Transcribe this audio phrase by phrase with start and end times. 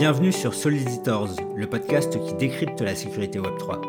[0.00, 3.82] Bienvenue sur Soliditors, le podcast qui décrypte la sécurité Web3.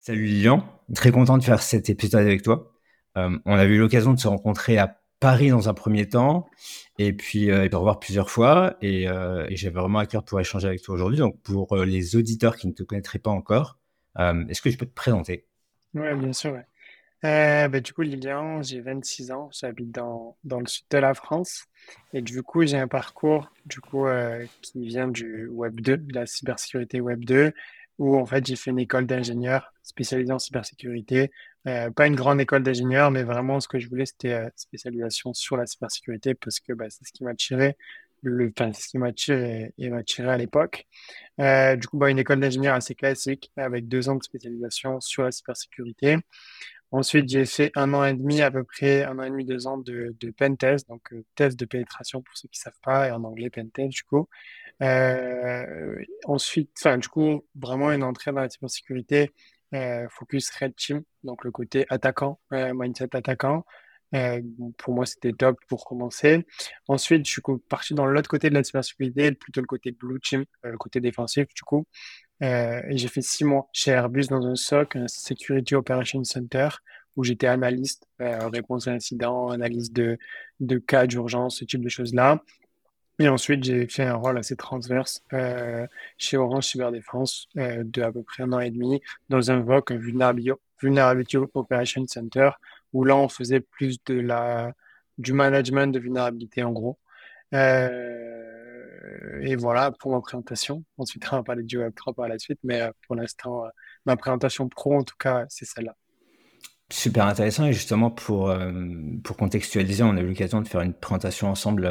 [0.00, 2.72] Salut Lilian, très content de faire cet épisode avec toi.
[3.18, 6.48] Euh, on a eu l'occasion de se rencontrer à Paris dans un premier temps,
[6.96, 10.40] et puis euh, de revoir plusieurs fois, et, euh, et j'avais vraiment à cœur pour
[10.40, 11.18] échanger avec toi aujourd'hui.
[11.18, 13.78] Donc pour les auditeurs qui ne te connaîtraient pas encore,
[14.18, 15.46] est-ce que je peux te présenter?
[15.92, 16.56] Oui, bien sûr.
[17.24, 21.14] Euh, ben, du coup, Lilian, j'ai 26 ans, j'habite dans, dans le sud de la
[21.14, 21.64] France
[22.12, 26.14] et du coup, j'ai un parcours du coup euh, qui vient du Web 2, de
[26.14, 27.52] la cybersécurité Web 2,
[27.98, 31.30] où en fait j'ai fait une école d'ingénieur spécialisée en cybersécurité.
[31.66, 35.56] Euh, pas une grande école d'ingénieur, mais vraiment ce que je voulais c'était spécialisation sur
[35.56, 37.78] la cybersécurité parce que bah, c'est ce qui m'a tiré
[38.22, 40.86] le, enfin, ce qui m'a tiré et m'a tiré à l'époque.
[41.38, 45.32] Du coup, bah, une école d'ingénieur assez classique avec deux ans de spécialisation sur la
[45.32, 46.18] cybersécurité.
[46.94, 49.66] Ensuite, j'ai fait un an et demi, à peu près un an et demi, deux
[49.66, 53.08] ans de, de pen test, donc euh, test de pénétration pour ceux qui savent pas,
[53.08, 54.28] et en anglais pen test du coup.
[54.80, 59.32] Euh, ensuite, enfin du coup, vraiment une entrée dans la cybersécurité,
[59.74, 63.64] euh, focus red team, donc le côté attaquant, mindset attaquant.
[64.78, 66.46] Pour moi, c'était top pour commencer.
[66.86, 70.44] Ensuite, je suis parti dans l'autre côté de la cybersécurité, plutôt le côté blue team,
[70.62, 71.84] le côté défensif du coup.
[72.44, 76.68] Euh, j'ai fait six mois chez Airbus dans un SOC, un Security Operations Center,
[77.16, 80.18] où j'étais analyste, euh, réponse à incidents, analyse de,
[80.86, 82.42] cas d'urgence, ce type de choses-là.
[83.20, 85.86] Et ensuite, j'ai fait un rôle assez transverse euh,
[86.18, 89.92] chez Orange Cyberdéfense euh, de à peu près un an et demi dans un VOC,
[89.92, 89.96] un
[90.80, 92.50] Vulnerability Operations Center,
[92.92, 94.72] où là, on faisait plus de la,
[95.18, 96.98] du management de vulnérabilité en gros.
[97.54, 98.63] Euh, euh,
[99.40, 100.84] et voilà pour ma présentation.
[100.98, 103.68] Ensuite, on va parler du Web3 par la suite, mais euh, pour l'instant, euh,
[104.06, 105.96] ma présentation pro, en tout cas, c'est celle-là.
[106.92, 108.54] Super intéressant et justement pour,
[109.24, 111.86] pour contextualiser, on a eu l'occasion de faire une présentation ensemble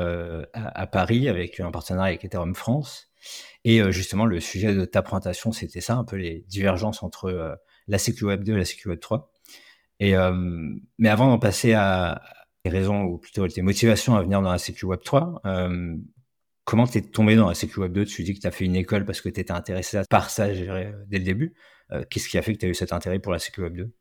[0.54, 3.10] à, Paris avec un partenariat avec Ethereum France.
[3.66, 7.98] Et justement, le sujet de ta présentation, c'était ça, un peu les divergences entre la
[7.98, 9.34] CQ Web 2 et la CQ Web 3.
[10.00, 10.14] Et,
[11.00, 12.22] mais avant d'en passer à,
[12.64, 15.42] les raisons, ou plutôt tes motivations à venir dans la CQ Web 3,
[16.66, 18.76] Comment t'es tombé dans la Sécu Web 2 Tu dis que tu as fait une
[18.76, 21.54] école parce que tu étais intéressé par ça, dès le début.
[21.92, 23.76] Euh, qu'est-ce qui a fait que tu as eu cet intérêt pour la Sécu Web
[23.76, 23.92] 2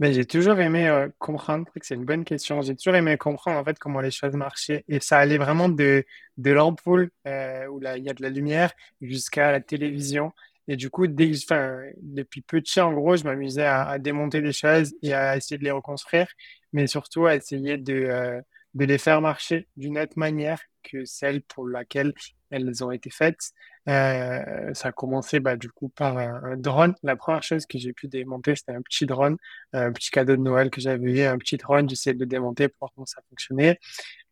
[0.00, 2.60] ben, j'ai toujours aimé euh, comprendre, c'est une bonne question.
[2.62, 6.04] J'ai toujours aimé comprendre en fait comment les choses marchaient et ça allait vraiment de,
[6.36, 10.32] de l'ampoule euh, où il y a de la lumière jusqu'à la télévision.
[10.66, 15.36] Et du coup, depuis petit, en gros, je m'amusais à, démonter des choses et à
[15.36, 16.26] essayer de les reconstruire,
[16.72, 18.42] mais surtout à essayer de,
[18.74, 22.12] de les faire marcher d'une autre manière que celle pour laquelle
[22.50, 23.52] elles ont été faites.
[23.88, 26.94] Euh, ça a commencé bah, du coup par un, drone.
[27.02, 29.36] La première chose que j'ai pu démonter, c'était un petit drone,
[29.72, 31.88] un petit cadeau de Noël que j'avais eu, un petit drone.
[31.88, 33.78] J'essayais de le démonter pour voir comment ça fonctionnait.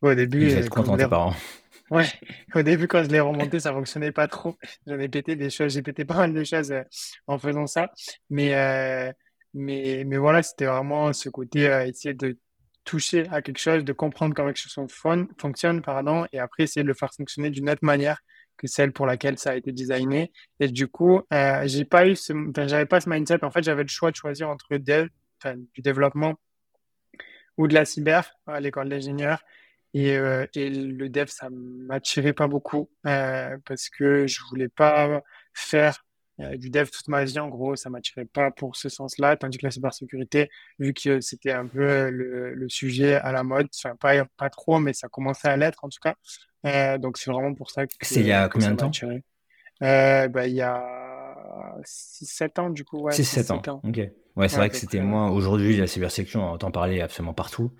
[0.01, 1.35] Au début, êtes content tes parents.
[1.91, 2.07] Ouais,
[2.55, 4.55] au début, quand je l'ai remonté, ça fonctionnait pas trop.
[4.87, 6.81] J'en ai pété des choses, j'ai pété pas mal de choses euh,
[7.27, 7.91] en faisant ça.
[8.29, 9.11] Mais, euh,
[9.53, 12.39] mais, mais voilà, c'était vraiment ce côté euh, essayer de
[12.83, 14.87] toucher à quelque chose, de comprendre comment quelque chose
[15.37, 15.81] fonctionne,
[16.31, 18.21] et après essayer de le faire fonctionner d'une autre manière
[18.57, 20.31] que celle pour laquelle ça a été designé.
[20.59, 22.33] Et du coup, euh, j'ai pas eu ce,
[22.65, 23.43] j'avais pas ce mindset.
[23.43, 25.07] En fait, j'avais le choix de choisir entre dev,
[25.73, 26.35] du développement
[27.57, 29.43] ou de la cyber à l'école d'ingénieur.
[29.93, 35.21] Et, euh, le dev, ça m'attirait pas beaucoup euh, parce que je voulais pas
[35.53, 36.03] faire
[36.39, 39.57] euh, du dev toute ma vie, en gros, ça m'attirait pas pour ce sens-là, tandis
[39.57, 40.49] que la cybersécurité,
[40.79, 44.49] vu que c'était un peu euh, le, le, sujet à la mode, enfin pas, pas
[44.49, 46.15] trop, mais ça commençait à l'être en tout cas.
[46.65, 48.91] Euh, donc c'est vraiment pour ça que c'est il y a combien de temps?
[49.83, 52.99] euh, bah, Il y a 6-7 ans du coup.
[53.01, 53.73] Ouais, 6-7 ans.
[53.73, 53.81] ans.
[53.83, 53.99] Ok.
[54.35, 55.29] Ouais, c'est vrai que c'était moins.
[55.29, 57.71] Aujourd'hui, la cybersécurité, on entend parler absolument partout.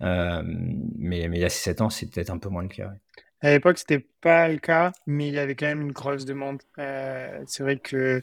[0.00, 2.88] Euh, mais, mais il y a 6-7 ans, c'est peut-être un peu moins le cas.
[2.88, 2.96] Ouais.
[3.42, 6.62] À l'époque, c'était pas le cas, mais il y avait quand même une grosse demande.
[6.78, 8.22] Euh, c'est vrai que,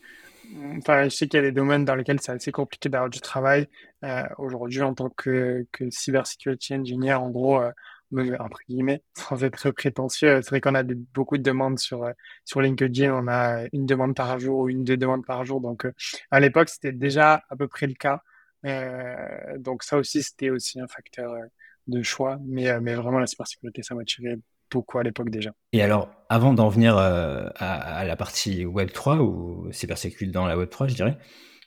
[0.77, 3.19] enfin, je sais qu'il y a des domaines dans lesquels c'est assez compliqué d'avoir du
[3.19, 3.67] travail.
[4.05, 7.71] Euh, aujourd'hui, en tant que, cybersecurity engineer, en gros, euh,
[8.39, 10.83] entre guillemets, sans être prétentieux, c'est vrai qu'on a
[11.13, 12.05] beaucoup de demandes sur
[12.55, 13.13] LinkedIn.
[13.13, 15.59] On a une demande par jour ou une deux demandes par jour.
[15.59, 15.85] Donc,
[16.31, 18.21] à l'époque, c'était déjà à peu près le cas.
[19.57, 21.33] Donc, ça aussi, c'était aussi un facteur
[21.87, 22.39] de choix.
[22.45, 24.37] Mais, mais vraiment, la cybersécurité, ça m'a tiré
[24.71, 25.51] beaucoup à l'époque déjà.
[25.73, 30.57] Et alors, avant d'en venir euh, à, la partie Web 3 ou cybersécurité dans la
[30.57, 31.17] Web 3, je dirais,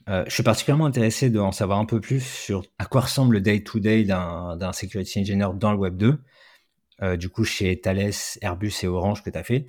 [0.08, 3.40] euh, je suis particulièrement intéressé d'en savoir un peu plus sur à quoi ressemble le
[3.40, 6.18] day-to-day d'un security engineer dans le Web 2,
[7.02, 9.66] euh, du coup chez Thales, Airbus et Orange que tu as fait,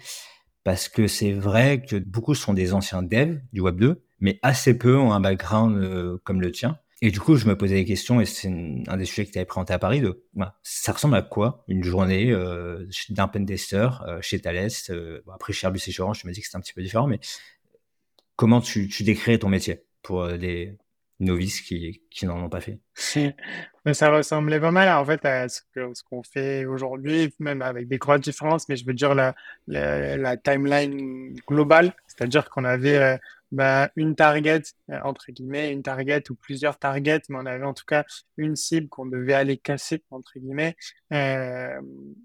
[0.64, 4.78] parce que c'est vrai que beaucoup sont des anciens devs du Web 2, mais assez
[4.78, 6.78] peu ont un background comme le tien.
[7.06, 9.38] Et du coup, je me posais des questions, et c'est un des sujets que tu
[9.38, 10.24] avais présenté à Paris, de
[10.64, 15.68] ça ressemble à quoi une journée euh, d'un pentester euh, chez Thales euh, Après, chez
[15.68, 17.20] Airbus et chez Orange, tu m'as dit que c'était un petit peu différent, mais
[18.38, 19.04] comment tu, tu
[19.38, 20.78] ton métier pour les
[21.20, 22.80] novices qui, n'en ont pas fait?
[23.92, 25.60] Ça ressemblait pas mal en fait à ce
[26.10, 29.14] qu'on fait aujourd'hui, même avec des grosses différences, mais je veux dire
[29.68, 33.20] la timeline globale, c'est-à-dire qu'on avait
[33.54, 37.76] bah, une target, euh, entre guillemets, une target ou plusieurs targets, mais on avait en
[37.76, 38.04] tout cas
[38.38, 40.76] une cible qu'on devait aller casser, entre guillemets,
[41.14, 41.80] euh,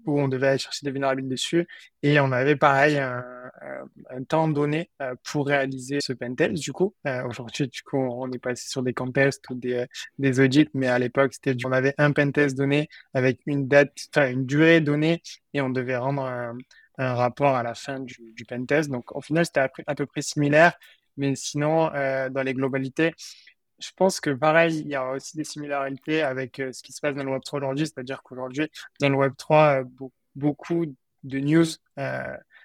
[0.07, 1.67] où on devait aller chercher des vulnérabilités dessus.
[2.01, 6.53] Et on avait pareil un, temps donné euh, pour réaliser ce pentest.
[6.53, 10.69] Du coup, euh, aujourd'hui, du coup, on est passé sur des contests ou des, audits,
[10.73, 14.81] mais à l'époque, c'était on avait un pentest donné avec une date, enfin une durée
[14.81, 15.21] donnée,
[15.53, 16.57] et on devait rendre un,
[16.97, 18.89] rapport à la fin du pentest.
[18.89, 20.73] Donc, au final, c'était à peu près similaire.
[21.19, 23.13] Mais sinon, euh, dans les globalités,
[23.77, 27.01] je pense que pareil, il y a aussi des similarités avec euh, ce qui se
[27.01, 28.69] passe dans le Web3 aujourd'hui, c'est-à-dire qu'aujourd'hui,
[29.01, 30.85] dans le Web3, euh, beaucoup
[31.23, 31.65] de news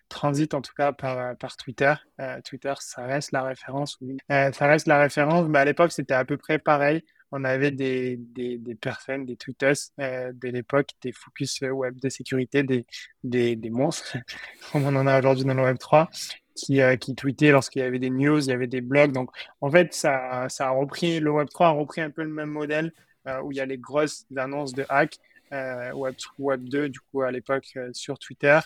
[0.08, 1.92] transitent en tout cas par, par Twitter.
[2.44, 3.98] Twitter, ça reste la référence.
[4.00, 4.16] Oui.
[4.28, 7.02] ça reste la référence, mais à l'époque, c'était à peu près pareil.
[7.32, 12.62] On avait des, des, des personnes, des tweeters de l'époque, des focus web de sécurité,
[12.62, 12.86] des,
[13.24, 14.16] des, des monstres,
[14.72, 16.08] comme on en a aujourd'hui dans le Web 3,
[16.54, 19.12] qui, euh, tweetait lorsqu'il y avait des news, il y avait des blogs.
[19.12, 19.30] Donc,
[19.60, 22.92] en fait, ça, a repris, le Web3 a repris un peu le même modèle
[23.26, 25.18] euh, où il y a les grosses annonces de hack,
[25.52, 28.58] euh, Web, Web 2, du coup, à l'époque, euh, sur Twitter.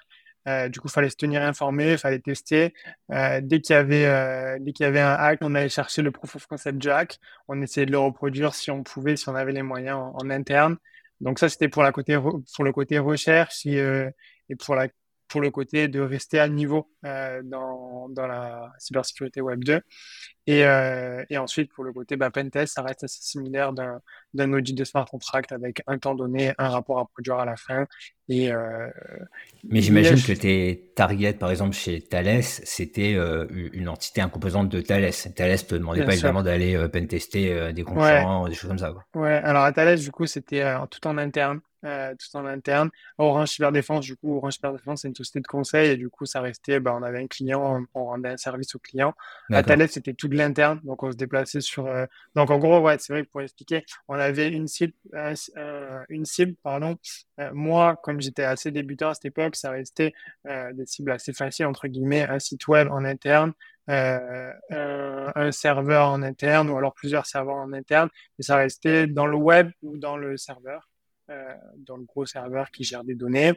[0.70, 2.72] Du coup, il fallait se tenir informé, il fallait tester.
[3.10, 7.18] dès qu'il y avait, un hack, on allait chercher le proof of concept du hack.
[7.48, 10.78] On essayait de le reproduire si on pouvait, si on avait les moyens en, interne.
[11.20, 11.92] Donc ça, c'était pour le
[12.72, 14.88] côté recherche et pour la
[15.28, 19.80] pour le côté de rester à niveau euh, dans, dans la cybersécurité Web 2.
[20.48, 24.74] Et, euh, et ensuite, pour le côté bah, pentest, ça reste assez similaire d'un audit
[24.74, 27.86] de smart contract avec un temps donné, un rapport à produire à la fin.
[28.30, 28.88] Et, euh,
[29.68, 34.70] Mais j'imagine que tes targets, par exemple, chez Thales, c'était euh, une entité, un composante
[34.70, 35.12] de Thales.
[35.36, 38.92] Thales te demandait pas évidemment d'aller pentester des concurrents, des choses comme ça.
[38.92, 39.04] Quoi.
[39.22, 41.60] Ouais, alors à Thales, du coup, c'était tout en interne.
[41.84, 42.90] Euh, tout en interne.
[43.18, 46.40] Orange Cyberdéfense, du coup, Orange Cyberdéfense, c'est une société de conseil et du coup, ça
[46.40, 49.14] restait, bah, on avait un client, on, rendait un service au client.
[49.52, 51.86] À Thales, c'était tout de l'interne, donc on se déplaçait sur.
[51.86, 52.06] Euh...
[52.34, 56.24] Donc en gros, ouais, c'est vrai que pour expliquer, on avait une cible, euh, une
[56.24, 56.96] cible, pardon.
[57.40, 60.12] Euh, moi, comme j'étais assez débutant à cette époque, ça restait
[60.46, 63.52] euh, des cibles assez faciles entre guillemets, un site web en interne.
[63.90, 64.52] Euh,
[65.34, 69.36] un, serveur en interne ou alors plusieurs serveurs en interne et ça restait dans le
[69.36, 70.87] web ou dans le serveur euh,
[71.76, 73.52] dans le gros serveur qui gère des données.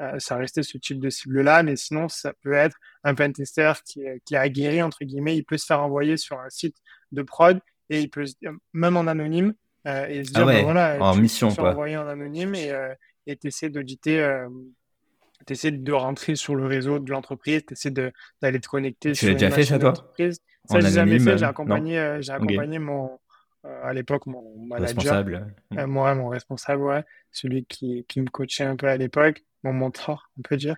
[0.00, 4.02] Euh, ça restait ce type de cible-là, mais sinon, ça peut être un pentester qui,
[4.24, 6.76] qui a guéri, entre guillemets, il peut se faire envoyer sur un site
[7.12, 7.60] de prod
[7.90, 8.24] et il peut,
[8.72, 9.54] même en anonyme,
[9.86, 11.72] euh, et se dire, ah ouais, ben voilà, en tu, mission, tu quoi.
[11.72, 12.94] envoyer en anonyme et euh,
[13.26, 14.48] et t'essaies d'auditer, euh,
[15.46, 19.34] t'essaies de rentrer sur le réseau de l'entreprise, t'essaies d'aller te connecter tu sur l'as
[19.34, 19.94] déjà fait ça toi?
[20.66, 21.36] Ça, j'ai jamais fait.
[21.36, 22.86] J'ai accompagné, euh, j'ai accompagné okay.
[22.86, 23.16] mon euh,
[23.82, 25.54] à l'époque mon manager, responsable.
[25.78, 29.72] Euh, moi, mon responsable, ouais, celui qui, qui me coachait un peu à l'époque, mon
[29.72, 30.76] mentor, on peut dire.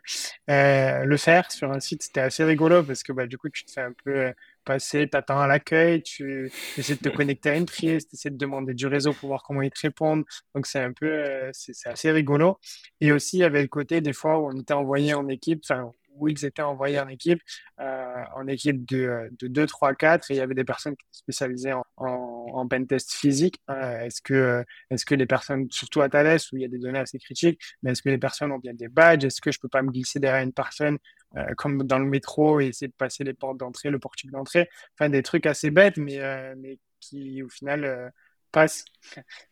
[0.49, 3.65] Euh, le faire sur un site, c'était assez rigolo parce que bah, du coup, tu
[3.65, 4.33] te fais un peu euh,
[4.65, 8.39] passer, t'attends à l'accueil, tu essaies de te connecter à une prise, tu essaies de
[8.39, 10.25] demander du réseau pour voir comment ils te répondent.
[10.55, 12.59] Donc, c'est un peu, euh, c'est assez rigolo.
[13.01, 15.63] Et aussi, il y avait le côté des fois où on était envoyé en équipe,
[15.69, 17.41] enfin, où ils étaient envoyés en équipe,
[17.81, 21.07] euh, en équipe de, de 2, 3, 4, et il y avait des personnes qui
[21.13, 23.61] spécialisées en, en, en pentest physique.
[23.71, 26.79] Euh, est-ce que, est-ce que les personnes, surtout à Thales, où il y a des
[26.79, 29.25] données assez critiques, mais est-ce que les personnes ont bien des badges?
[29.25, 30.99] Est-ce que je peux pas me glisser derrière une personne,
[31.37, 34.69] euh, comme dans le métro, et essayer de passer les portes d'entrée, le portique d'entrée?
[34.95, 36.55] Enfin, des trucs assez bêtes, mais, euh,
[37.01, 38.13] qui, au final,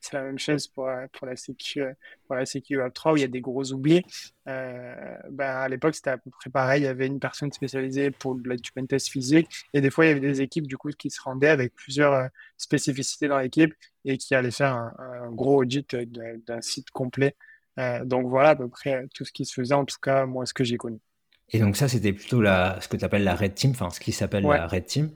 [0.01, 1.83] C'est la même chose pour, pour la sécu,
[2.27, 4.03] pour la sécu Web 3 où il y a des gros oublis.
[4.49, 6.83] Euh, ben à l'époque, c'était à peu près pareil.
[6.83, 10.09] Il y avait une personne spécialisée pour le du pentest physique et des fois, il
[10.09, 13.75] y avait des équipes du coup qui se rendaient avec plusieurs euh, spécificités dans l'équipe
[14.05, 17.37] et qui allaient faire un, gros audit d'un site complet.
[17.79, 20.47] Euh, donc voilà à peu près tout ce qui se faisait, en tout cas, moi,
[20.47, 21.01] ce que j'ai connu.
[21.51, 24.01] Et donc ça, c'était plutôt la, ce que tu appelles la Red Team, enfin ce
[24.01, 24.57] qui s'appelle Ouais.
[24.57, 25.11] la Red Team.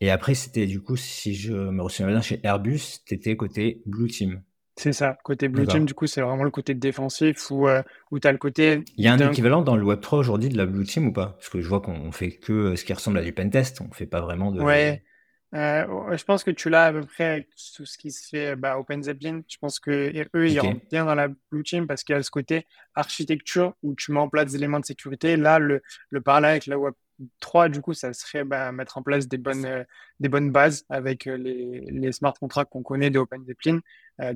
[0.00, 3.82] Et après, c'était du coup, si je me souviens bien, chez Airbus, tu étais côté
[3.86, 4.42] Blue Team.
[4.76, 5.16] C'est ça.
[5.22, 5.66] Côté Blue.
[5.66, 8.82] Team, du coup, c'est vraiment le côté défensif où, euh, où tu as le côté
[8.96, 11.36] Il y a un équivalent dans le Web3 aujourd'hui de la Blue Team ou pas?
[11.38, 13.92] Parce que je vois qu'on fait que euh, ce qui ressemble à du pentest, on
[13.92, 14.60] fait pas vraiment de...
[14.60, 15.04] Ouais,
[15.54, 18.56] euh, je pense que tu l'as à peu près avec tout ce qui se fait
[18.56, 19.42] bah, Open Zeppelin.
[19.48, 22.22] Je pense que eux, ils rentrent bien dans la blue team parce qu'il y a
[22.22, 25.36] ce côté architecture où tu mets en place des éléments de sécurité.
[25.36, 26.94] Là, le, le parallèle avec la web
[27.40, 29.86] 3, du coup, ça serait bah, mettre en place des bonnes,
[30.18, 33.80] des bonnes bases avec les, les smart contracts qu'on connaît de OpenZeppelin,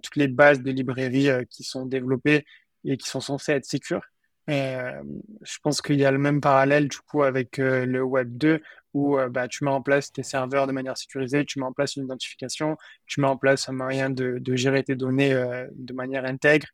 [0.02, 2.46] toutes les bases de librairies qui sont développées
[2.84, 4.04] et qui sont censées être sécures.
[4.48, 5.02] Euh,
[5.42, 8.62] je pense qu'il y a le même parallèle du coup avec euh, le Web 2
[8.98, 11.72] où euh, bah, tu mets en place tes serveurs de manière sécurisée, tu mets en
[11.72, 12.76] place une identification,
[13.06, 15.32] tu mets en place un moyen de, de gérer tes données
[15.72, 16.66] de manière intègre,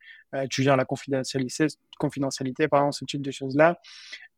[0.49, 1.67] tu gères la confidentialité,
[1.99, 3.79] confidentialité pardon, ce type de choses-là.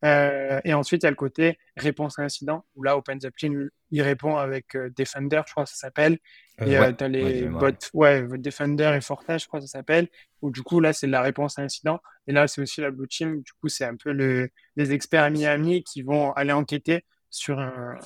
[0.02, 4.36] et ensuite, il y a le côté réponse à incident où là, OpenZeppelin il répond
[4.36, 6.18] avec Defender, je crois que ça s'appelle.
[6.60, 10.08] Et tu as les bots, ouais, Defender et Fortage, je crois que ça s'appelle.
[10.42, 12.00] Où du coup, là, c'est la réponse à incident.
[12.26, 13.42] Et là, c'est aussi la Blue Team.
[13.42, 17.58] Du coup, c'est un peu le, les experts à Miami qui vont aller enquêter sur
[17.58, 17.98] un,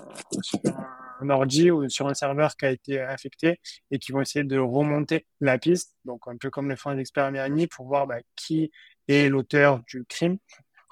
[0.43, 0.61] sur
[1.21, 3.61] un ordi ou sur un serveur qui a été affecté
[3.91, 5.97] et qui vont essayer de remonter la piste.
[6.05, 8.71] Donc, un peu comme le font les experts à Miami pour voir bah, qui
[9.09, 10.39] est l'auteur du crime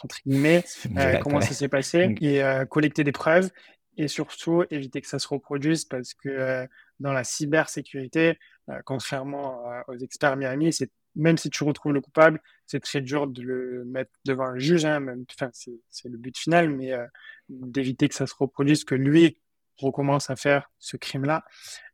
[0.05, 0.65] entre guillemets,
[0.97, 3.51] euh, comment ça s'est passé, et euh, collecter des preuves,
[3.97, 6.67] et surtout éviter que ça se reproduise parce que euh,
[7.01, 8.39] dans la cybersécurité,
[8.85, 13.43] contrairement aux experts Miami, c'est même si tu retrouves le coupable, c'est très dur de
[13.43, 14.85] le mettre devant un juge.
[14.85, 17.07] Hein, même, enfin, c'est le but final, mais euh,
[17.49, 19.39] d'éviter que ça se reproduise, que lui
[19.77, 21.45] recommence à faire ce crime-là.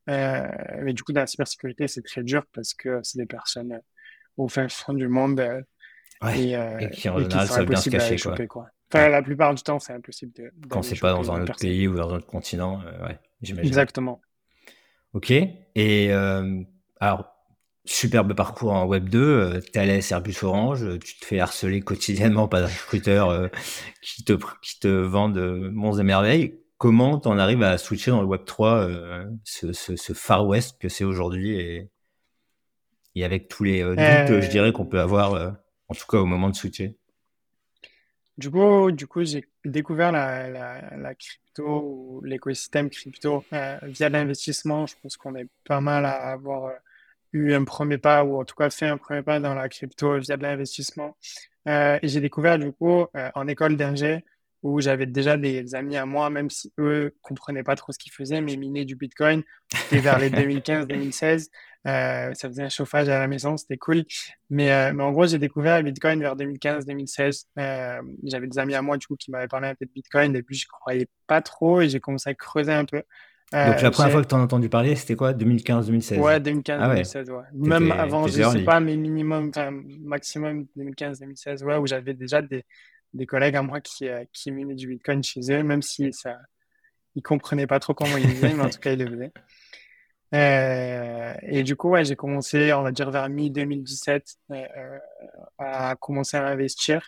[0.08, 0.46] Euh,
[0.82, 3.80] mais du coup, dans la cybersécurité, c'est très dur parce que c'est des personnes
[4.36, 5.40] au fin fond du monde
[6.34, 8.46] et, et, qui en général savent bien se cacher.
[8.46, 8.68] quoi.
[8.92, 10.52] Enfin, la plupart du temps, c'est impossible de.
[10.68, 13.66] Quand c'est pas dans un autre pays ou dans un autre continent, ouais, j'imagine.
[13.66, 14.20] Exactement.
[15.16, 15.30] Ok.
[15.30, 16.62] Et euh,
[17.00, 17.35] alors,
[17.86, 19.18] superbe parcours en Web 2.
[19.18, 20.98] Euh, à Airbus Orange.
[20.98, 23.48] Tu te fais harceler quotidiennement par des recruteurs euh,
[24.02, 26.60] qui, te, qui te vendent monts et merveilles.
[26.78, 28.88] Comment t'en arrives à switcher dans le Web 3,
[29.44, 31.88] ce, ce, Far West que c'est aujourd'hui et,
[33.14, 35.56] et avec tous les doutes, je dirais, qu'on peut avoir,
[35.88, 36.98] en tout cas au moment de switcher?
[38.36, 41.46] Du coup, du coup, j'ai découvert la, la, la crypto
[42.24, 44.86] l'écosystème crypto euh, via l'investissement.
[44.86, 46.74] Je pense qu'on est pas mal à avoir euh,
[47.36, 50.18] eu un premier pas ou en tout cas fait un premier pas dans la crypto
[50.18, 51.16] via de l'investissement.
[51.68, 54.24] Euh, et j'ai découvert du coup euh, en école d'ingé
[54.62, 58.12] où j'avais déjà des amis à moi, même si eux comprenaient pas trop ce qu'ils
[58.12, 59.42] faisaient, mais minaient du Bitcoin.
[59.72, 61.48] C'était vers les 2015-2016.
[61.86, 64.04] Euh, ça faisait un chauffage à la maison, c'était cool.
[64.50, 67.44] Mais, euh, mais en gros, j'ai découvert le Bitcoin vers 2015-2016.
[67.58, 70.34] Euh, j'avais des amis à moi du coup qui m'avaient parlé un peu de Bitcoin
[70.34, 73.02] et puis je croyais pas trop et j'ai commencé à creuser un peu.
[73.52, 75.32] Donc la première fois que tu en as entendu parler, c'était quoi?
[75.32, 77.44] 2015-2016 Ouais, 2015-2016, ouais.
[77.54, 82.64] Même avant, je sais pas, mais minimum, enfin maximum 2015-2016, ouais, où j'avais déjà des,
[83.14, 86.38] des collègues à moi qui, euh, qui minaient du Bitcoin chez eux, même si ça,
[87.14, 89.32] ils comprenaient pas trop comment ils faisaient, mais en tout cas, ils le faisaient.
[90.34, 94.98] Euh, et du coup, ouais, j'ai commencé, on va dire vers mi-2017, euh,
[95.58, 97.02] à commencer à investir.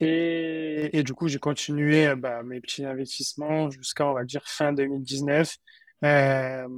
[0.00, 5.56] Et, du coup, j'ai continué bah, mes petits investissements jusqu'à, on va dire, fin 2019.
[6.04, 6.68] Euh,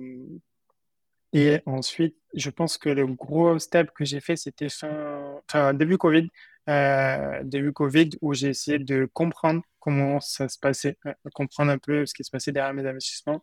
[1.32, 6.28] et ensuite, je pense que le gros step que j'ai fait, c'était fin, début Covid
[6.68, 11.78] euh, début Covid où j'ai essayé de comprendre comment ça se passait, euh, comprendre un
[11.78, 13.42] peu ce qui se passait derrière mes investissements,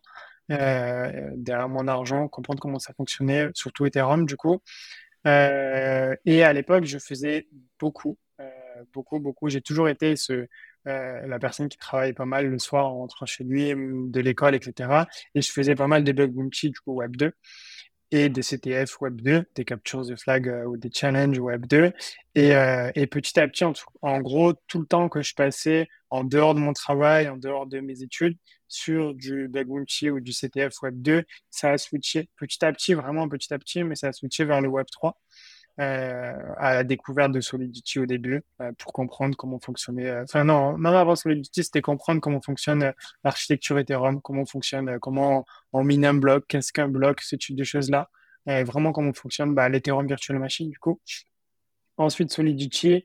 [0.52, 4.60] euh, derrière mon argent, comprendre comment ça fonctionnait, surtout Ethereum du coup.
[5.26, 7.48] Euh, et à l'époque, je faisais
[7.80, 8.50] beaucoup, euh,
[8.92, 9.48] beaucoup, beaucoup.
[9.48, 10.46] J'ai toujours été euh,
[11.26, 15.04] la personne qui travaille pas mal le soir en rentrant chez lui, de l'école, etc.
[15.34, 17.32] Et je faisais pas mal des bug bounty du coup Web 2
[18.10, 21.92] et des CTF Web 2, des captures de flag euh, ou des challenges Web 2.
[22.36, 26.22] Et, euh, et petit à petit, en, gros, tout le temps que je passais en
[26.22, 28.36] dehors de mon travail, en dehors de mes études,
[28.68, 32.94] sur du Bug Bounty ou du CTF Web 2, ça a switché petit à petit,
[32.94, 36.84] vraiment petit à petit, mais ça a switché vers le Web 3 euh, à la
[36.84, 40.08] découverte de Solidity au début euh, pour comprendre comment fonctionnait.
[40.08, 42.92] Euh, enfin non, même avant Solidity, c'était comprendre comment fonctionne euh,
[43.24, 47.64] l'architecture Ethereum, comment fonctionne, comment on mine un bloc, qu'est-ce qu'un bloc, ce type de
[47.64, 48.10] choses-là.
[48.46, 51.00] Et vraiment comment fonctionne bah, l'Ethereum Virtual Machine du coup.
[51.96, 53.04] Ensuite Solidity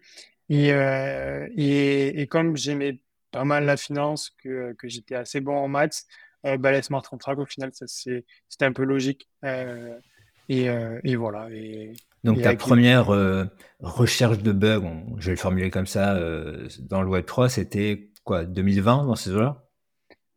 [0.49, 2.99] et, et, comme j'aimais
[3.31, 6.05] pas mal la finance, que, que j'étais assez bon en maths,
[6.43, 9.29] bah, les smart contracts au final ça c'était un peu logique.
[9.43, 10.65] et,
[11.03, 11.47] et voilà.
[12.23, 13.45] Donc ta première euh,
[13.79, 14.83] recherche de bugs,
[15.17, 19.15] je vais le formuler comme ça, euh, dans le Web 3, c'était quoi, 2020 dans
[19.15, 19.65] ces eaux-là?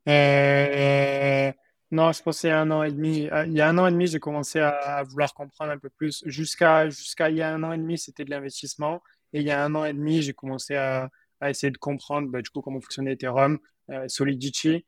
[0.09, 1.53] Euh,
[1.91, 3.29] Non, je pensais un an et demi.
[3.47, 6.23] Il y a un an et demi, j'ai commencé à, vouloir comprendre un peu plus.
[6.27, 9.03] Jusqu'à jusqu'à il y a un an et demi, c'était de l'investissement.
[9.33, 11.11] Et il y a un an et demi, j'ai commencé à,
[11.41, 13.59] à, essayer de comprendre bah, du coup comment fonctionnait Ethereum,
[14.07, 14.85] Solidity.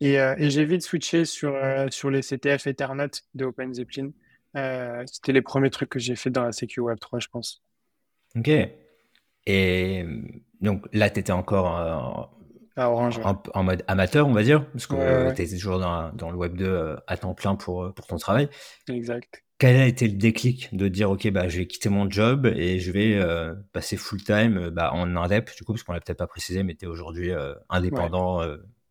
[0.00, 1.56] Et, et j'ai vite switché sur,
[1.90, 4.10] sur les CTF Ethernet de OpenZeppelin.
[4.56, 7.62] Euh, c'était les premiers trucs que j'ai fait dans la CQ Web 3, je pense.
[8.36, 8.50] Ok.
[9.46, 10.04] Et
[10.60, 12.30] donc là, tu étais encore
[12.76, 13.20] Orange.
[13.54, 16.56] En, mode amateur, on va dire, parce que tu étais toujours dans, dans, le Web
[16.56, 18.48] 2 à temps plein pour, pour ton travail.
[18.88, 22.46] Exact quel a été le déclic de dire ok bah je vais quitter mon job
[22.46, 25.92] et je vais euh, passer full time euh, bah, en indep du coup parce qu'on
[25.92, 28.44] l'a peut-être pas précisé mais tu es aujourd'hui euh, indépendant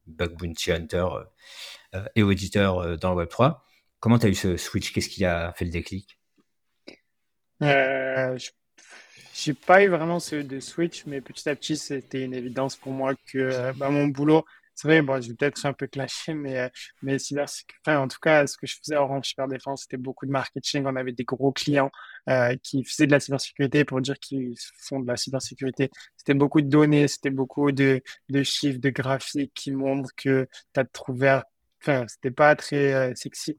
[0.08, 1.08] bug bounty hunter
[2.16, 3.66] et auditeur dans le web 3
[4.02, 4.92] comment tu as eu ce switch?
[4.92, 6.20] Qu'est-ce qui a fait le déclic?
[9.34, 12.92] J'ai pas eu vraiment ce de switch mais petit à petit c'était une évidence pour
[12.92, 14.44] moi que bah, mon boulot
[14.82, 16.70] c'est vrai, bon, je vais peut-être un peu clasher, mais, euh,
[17.04, 17.18] mais
[17.86, 20.86] enfin, en tout cas, ce que je faisais à Orange Cyberdéfense, c'était beaucoup de marketing.
[20.88, 21.92] On avait des gros clients
[22.30, 25.92] euh, qui faisaient de la cybersécurité pour dire qu'ils font de la cybersécurité.
[26.18, 30.80] C'était beaucoup de données, c'était beaucoup de, de chiffres, de graphiques qui montrent que tu
[30.80, 31.42] as trouvé,
[31.82, 33.58] enfin, c'était pas très euh, sexy.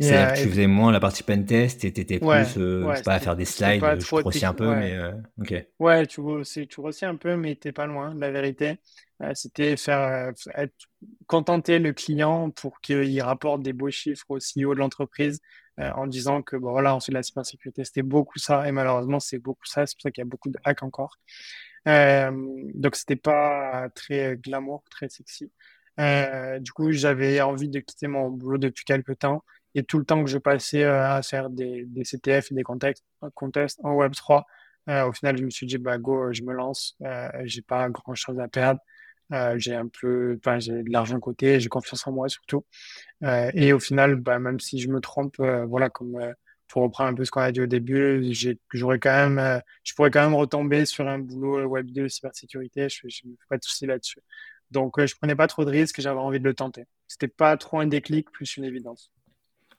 [0.00, 3.14] C'est-à-dire que tu faisais moins la partie pentest et tu étais plus, je sais pas,
[3.14, 4.98] à faire des slides, je grossis un peu, mais
[5.38, 5.66] ok.
[5.78, 8.78] Ouais, tu grossis, tu grossis un peu, mais t'es pas loin, la vérité.
[9.22, 10.74] Euh, c'était faire euh, être,
[11.26, 15.40] contenter le client pour qu'il rapporte des beaux chiffres au CEO de l'entreprise
[15.78, 17.84] euh, en disant que bon, voilà, on fait de la cybersécurité.
[17.84, 19.86] C'était beaucoup ça et malheureusement, c'est beaucoup ça.
[19.86, 21.18] C'est pour ça qu'il y a beaucoup de hacks encore.
[21.88, 22.30] Euh,
[22.74, 25.50] donc, c'était pas très glamour, très sexy.
[26.00, 29.44] Euh, du coup, j'avais envie de quitter mon boulot depuis quelques temps
[29.74, 33.80] et tout le temps que je passais à faire des, CTF et des contests, contests
[33.82, 34.42] en Web3,
[34.88, 36.96] au final, je me suis dit, bah, go, je me lance.
[37.44, 38.80] j'ai pas grand chose à perdre.
[39.32, 42.64] Euh, j'ai un peu, enfin, j'ai de l'argent côté, j'ai confiance en moi surtout.
[43.24, 46.18] Euh, et au final, bah, même si je me trompe, euh, voilà, comme
[46.68, 48.22] pour reprendre un peu ce qu'on a dit au début,
[48.72, 52.88] j'aurais quand même, je pourrais quand même retomber sur un boulot web 2 cybersécurité.
[52.88, 54.20] Je, je me fais pas de soucis là-dessus.
[54.72, 56.86] Donc, je prenais pas trop de risques, j'avais envie de le tenter.
[57.08, 59.12] C'était pas trop un déclic, plus une évidence.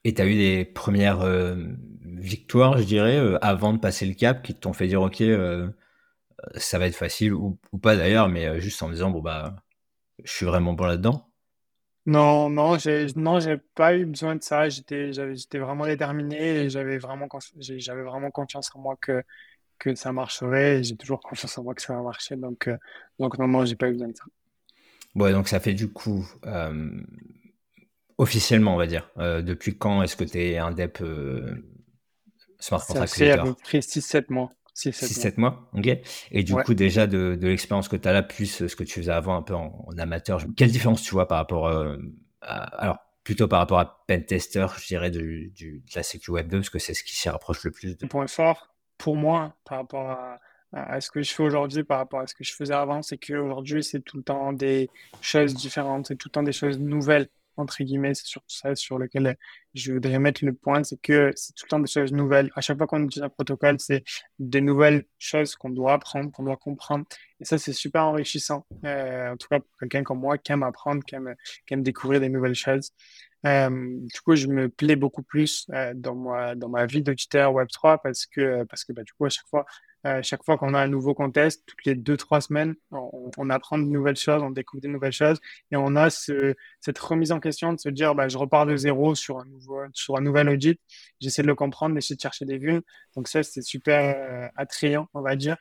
[0.06, 1.26] Et tu as eu des premières
[2.02, 5.22] victoires, je dirais, avant de passer le cap, qui t'ont fait dire, OK,
[6.56, 9.56] ça va être facile ou, pas d'ailleurs, mais euh, juste en me disant, bon, bah,
[10.24, 11.30] je suis vraiment bon là-dedans?
[12.06, 14.68] Non, non, j'ai, non, j'ai pas eu besoin de ça.
[14.68, 19.24] J'étais, j'étais vraiment déterminé et j'avais vraiment, j'avais vraiment confiance en moi que,
[19.80, 20.84] que ça marcherait.
[20.84, 22.36] J'ai toujours confiance en moi que ça va marcher.
[22.36, 22.78] Donc, euh,
[23.20, 24.26] donc non, non, j'ai pas eu besoin de ça.
[25.16, 26.90] Ouais, donc ça fait du coup, euh,
[28.18, 29.10] officiellement, on va dire.
[29.18, 31.04] depuis quand est-ce que tu es un DEP
[32.64, 34.50] Smart Contract fait à peu près 6-7 mois.
[34.76, 35.70] 6-7 mois.
[35.74, 35.98] ok.
[36.32, 39.00] Et du coup, déjà de, de l'expérience que tu as là, plus ce que tu
[39.02, 41.98] faisais avant un peu en, amateur, quelle différence tu vois par rapport euh,
[42.42, 46.48] à, alors plutôt par rapport à Pentester, je dirais, du, du, de la sécu Web
[46.48, 47.96] 2, parce que c'est ce qui s'y rapproche le plus.
[48.02, 50.40] Le point fort pour moi par rapport à,
[50.74, 53.18] à ce que je fais aujourd'hui, par rapport à ce que je faisais avant, c'est
[53.18, 54.90] qu'aujourd'hui, c'est tout le temps des
[55.22, 58.98] choses différentes, c'est tout le temps des choses nouvelles entre guillemets, c'est surtout ça sur
[58.98, 59.38] lequel
[59.74, 62.52] je voudrais mettre le point, c'est que c'est tout le temps des choses nouvelles.
[62.56, 64.04] À chaque fois qu'on utilise un protocole, c'est
[64.40, 67.06] des nouvelles choses qu'on doit apprendre, qu'on doit comprendre.
[67.40, 68.66] Et ça, c'est super enrichissant.
[68.86, 71.36] Euh, en tout cas, pour quelqu'un comme moi qui aime apprendre, qui aime,
[71.68, 72.92] qui aime découvrir des nouvelles choses.
[73.46, 77.54] Euh, du coup, je me plais beaucoup plus euh, dans ma dans ma vie d'auditeur
[77.54, 79.66] Web 3 parce que parce que bah, du coup à chaque fois
[80.06, 83.50] euh, chaque fois qu'on a un nouveau contest, toutes les deux, trois semaines, on, on,
[83.50, 85.40] apprend de nouvelles choses, on découvre de nouvelles choses
[85.72, 88.76] et on a ce, cette remise en question de se dire, bah, je repars de
[88.76, 90.80] zéro sur un, nouveau, sur un nouvel audit,
[91.22, 92.82] j'essaie de le comprendre, d'essayer de chercher des vues.
[93.16, 95.56] Donc ça, c'est super euh, attrayant, on va dire.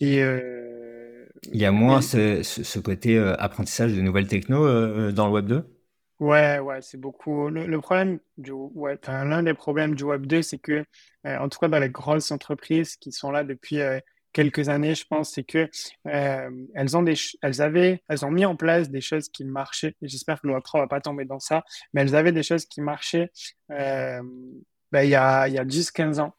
[0.00, 5.32] Et, euh, Il y a moins ce, ce, côté apprentissage de nouvelles techno dans le
[5.32, 5.77] Web 2
[6.20, 7.48] Ouais, ouais, c'est beaucoup.
[7.48, 10.84] Le, problème du web, enfin, l'un des problèmes du Web 2, c'est que,
[11.26, 14.00] euh, en tout cas dans les grosses entreprises qui sont là depuis euh,
[14.32, 15.70] quelques années, je pense, c'est que
[16.08, 19.94] euh, elles ont des, elles avaient, elles ont mis en place des choses qui marchaient.
[20.02, 22.66] J'espère que le Web 3 va pas tomber dans ça, mais elles avaient des choses
[22.66, 23.30] qui marchaient
[23.68, 26.34] ben, il y a, il y a 10-15 ans.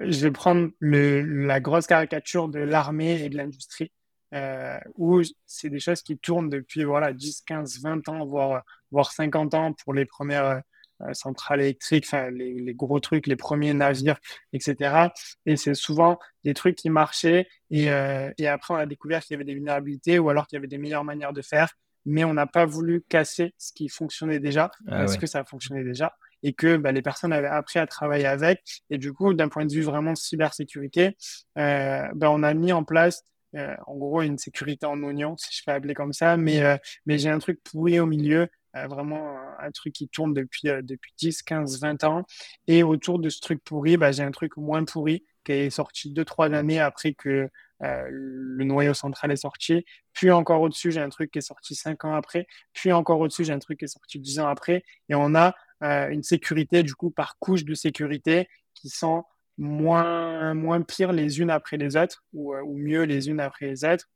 [0.00, 3.92] je vais prendre le, la grosse caricature de l'armée et de l'industrie
[4.34, 9.10] euh, où c'est des choses qui tournent depuis voilà 10, 15, 20 ans, voire voire
[9.10, 10.62] 50 ans pour les premières
[11.02, 14.18] euh, centrales électriques, enfin les, les, gros trucs, les premiers navires,
[14.52, 15.08] etc.
[15.46, 19.34] Et c'est souvent des trucs qui marchaient et, euh, et après on a découvert qu'il
[19.34, 21.72] y avait des vulnérabilités ou alors qu'il y avait des meilleures manières de faire,
[22.04, 25.84] mais on n'a pas voulu casser ce qui fonctionnait déjà ah parce que ça fonctionnait
[25.84, 28.62] déjà et que bah, les personnes avaient appris à travailler avec.
[28.90, 31.16] Et du coup, d'un point de vue vraiment cybersécurité,
[31.58, 33.24] euh, bah, on a mis en place
[33.54, 36.76] euh, en gros une sécurité en oignon, si je fais appeler comme ça, mais, euh,
[37.04, 41.12] mais j'ai un truc pourri au milieu, euh, vraiment un, truc qui tourne depuis, depuis
[41.18, 42.24] 10, 15, 20 ans.
[42.66, 46.10] Et autour de ce truc pourri, bah, j'ai un truc moins pourri qui est sorti
[46.10, 47.48] deux, trois années après que
[47.80, 49.84] le noyau central est sorti.
[50.12, 52.46] Puis encore au-dessus, j'ai un truc qui est sorti cinq ans après.
[52.72, 54.84] Puis encore au-dessus, j'ai un truc qui est sorti dix ans après.
[55.08, 59.24] Et on a une sécurité, du coup, par couche de sécurité qui sont
[59.58, 63.84] moins, moins pires les unes après les autres ou, euh, mieux les unes après les
[63.84, 64.08] autres.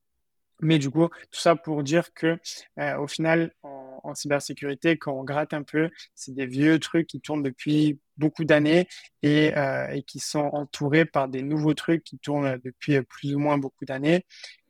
[0.61, 2.39] Mais du coup, tout ça pour dire que
[2.79, 3.53] euh, au final,
[4.05, 8.45] en, cybersécurité, quand on gratte un peu, c'est des vieux trucs qui tournent depuis beaucoup
[8.45, 8.89] d'années
[9.23, 13.59] et, euh, qui sont entourés par des nouveaux trucs qui tournent depuis plus ou moins
[13.59, 14.25] beaucoup d'années.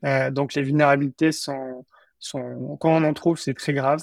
[0.05, 1.85] Euh, donc les vulnérabilités sont,
[2.33, 4.01] quand on en trouve, c'est très grave.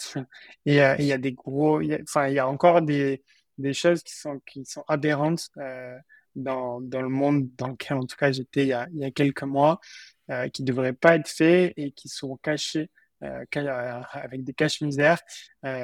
[0.65, 3.21] Et euh, il y a des gros, enfin, il y a encore des,
[3.73, 5.97] choses qui sont, qui aberrantes euh,
[6.35, 9.11] dans, le monde dans lequel, en tout cas, j'étais il, y a, il y a
[9.11, 9.79] quelques mois.
[10.29, 12.87] Euh, qui ne devraient pas être faits et qui sont cachés euh, euh,
[13.23, 15.19] avec des caches misères.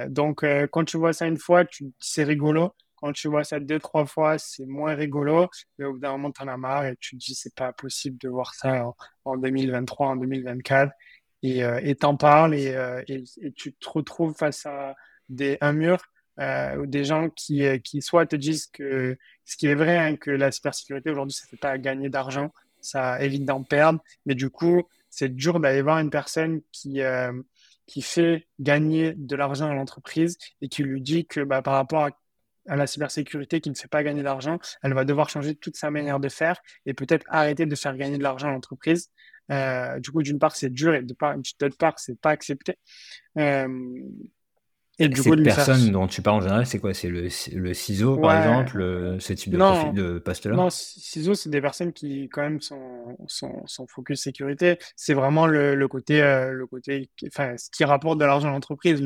[0.07, 1.63] donc, quand tu vois ça une fois,
[1.99, 2.73] c'est rigolo.
[2.95, 5.47] Quand tu vois ça deux, trois fois, c'est moins rigolo.
[5.77, 7.71] Mais au bout d'un moment, tu en as marre et tu te dis, c'est pas
[7.71, 8.91] possible de voir ça
[9.25, 10.91] en, 2023, en 2024.
[11.43, 13.23] Et t'en parles et,
[13.55, 14.95] tu te retrouves face à
[15.61, 15.99] un mur
[16.39, 20.31] euh, des gens qui, qui soit te disent que ce qui est vrai, hein, que
[20.31, 23.99] la cybersécurité aujourd'hui, ça ne fait pas gagner d'argent, ça évite d'en perdre.
[24.25, 27.33] Mais du coup, c'est dur d'aller voir une personne qui, euh,
[27.87, 32.05] qui fait gagner de l'argent à l'entreprise et qui lui dit que bah, par rapport
[32.05, 35.89] à, la cybersécurité qui ne fait pas gagner d'argent, elle va devoir changer toute sa
[35.89, 39.09] manière de faire et peut-être arrêter de faire gagner de l'argent à l'entreprise.
[39.51, 42.77] Euh, du coup, d'une part, c'est dur et d'autre part, c'est pas accepté.
[43.39, 43.67] Euh,
[44.99, 46.93] et du Cette personne dont tu parles en général, c'est quoi?
[46.93, 51.93] C'est le, le ciseau, par exemple, ce type de poste-là Non, ciseau, c'est des personnes
[51.93, 54.77] qui, quand même, sont, sont, sont focus sécurité.
[54.97, 58.51] C'est vraiment le, le côté, euh, le côté, enfin, ce qui rapporte de l'argent à
[58.51, 59.01] l'entreprise,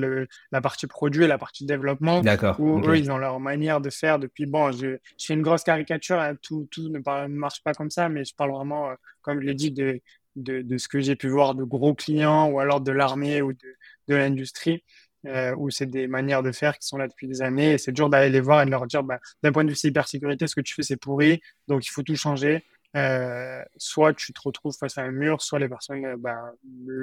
[0.52, 2.22] la partie produit et la partie développement.
[2.22, 2.60] D'accord.
[2.60, 4.48] Où eux, ils ont leur manière de faire depuis.
[4.48, 7.92] Bon, je, je fais une grosse caricature, hein, tout, tout ne, ne, marche pas comme
[7.92, 10.02] ça, mais je parle vraiment, euh, comme je l'ai dit, de,
[10.36, 13.54] de, de ce que j'ai pu voir de gros clients ou alors de l'armée ou
[13.54, 13.76] de,
[14.08, 14.84] de l'industrie
[15.28, 17.74] euh, où c'est des manières de faire qui sont là depuis des années.
[17.74, 19.76] Et c'est dur d'aller les voir et de leur dire, bah, d'un point de vue
[19.76, 22.64] cybersécurité, ce que tu fais, c'est pourri, donc il faut tout changer.
[22.96, 26.54] Euh, soit tu te retrouves face à un mur, soit les personnes euh, bah,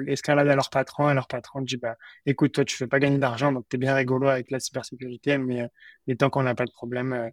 [0.07, 3.17] escaladent à leur patron et leur patron dit bah, écoute, toi tu fais pas gagner
[3.17, 5.69] d'argent, donc tu es bien rigolo avec la cybersécurité, mais,
[6.07, 7.29] mais tant qu'on n'a pas de problème, euh,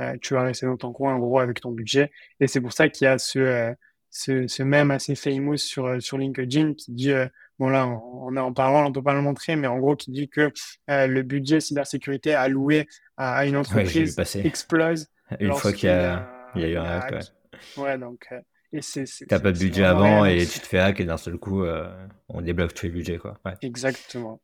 [0.00, 2.10] euh, tu vas rester dans ton coin en gros avec ton budget.
[2.40, 3.74] Et c'est pour ça qu'il y a ce,
[4.10, 7.12] ce, ce même assez famous sur, sur LinkedIn qui dit
[7.60, 10.10] bon là, on, est en parlant, on peut pas le montrer, mais en gros, qui
[10.10, 10.50] dit que
[10.88, 15.06] euh, le budget cybersécurité alloué à, à une entreprise explose.
[15.38, 17.12] Une fois qu'il y, a, il y a eu un hack.
[17.12, 17.82] Ouais.
[17.84, 18.26] ouais, donc.
[18.32, 18.40] Euh,
[18.72, 21.38] et c'est, T'as pas de budget avant et tu te fais hack et d'un seul
[21.38, 21.88] coup, euh,
[22.28, 23.38] on débloque tous les budgets, quoi.
[23.44, 23.54] Ouais.
[23.62, 24.40] Exactement.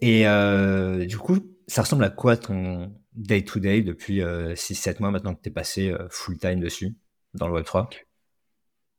[0.00, 5.42] Et euh, du coup, ça ressemble à quoi ton day-to-day depuis 6-7 mois maintenant que
[5.42, 6.94] tu es passé full-time dessus
[7.34, 7.88] dans le Web3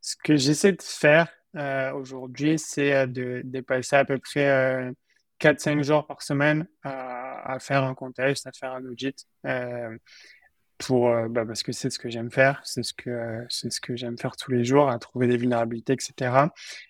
[0.02, 4.92] Ce que j'essaie de faire, euh, aujourd'hui, c'est euh, de, passer à peu près euh,
[5.40, 9.26] 4-5 jours par semaine à, faire un contexte, à faire un audit.
[9.46, 9.98] Euh,
[10.78, 13.82] pour, euh, bah, parce que c'est ce que j'aime faire, c'est ce que c'est ce
[13.82, 16.48] que j'aime faire tous les jours, à trouver des vulnérabilités, etc.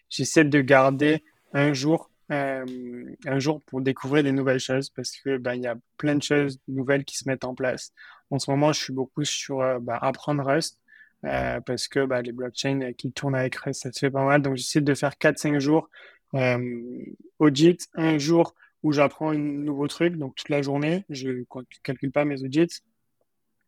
[0.10, 5.38] J'essaie de garder un jour, euh, un jour pour découvrir des nouvelles choses, parce que
[5.38, 7.92] bah, il y a plein de choses nouvelles qui se mettent en place.
[8.30, 10.78] En ce moment, je suis beaucoup sur bah, apprendre Rust,
[11.26, 14.42] euh, parce que bah, les blockchains qui tournent avec Rust, ça se fait pas mal.
[14.42, 15.90] Donc, j'essaie de faire 4-5 jours
[16.36, 17.06] euh,
[17.40, 21.44] audit, un jour où j'apprends un nouveau truc, donc toute la journée, je ne
[21.84, 22.82] calcule pas mes audits,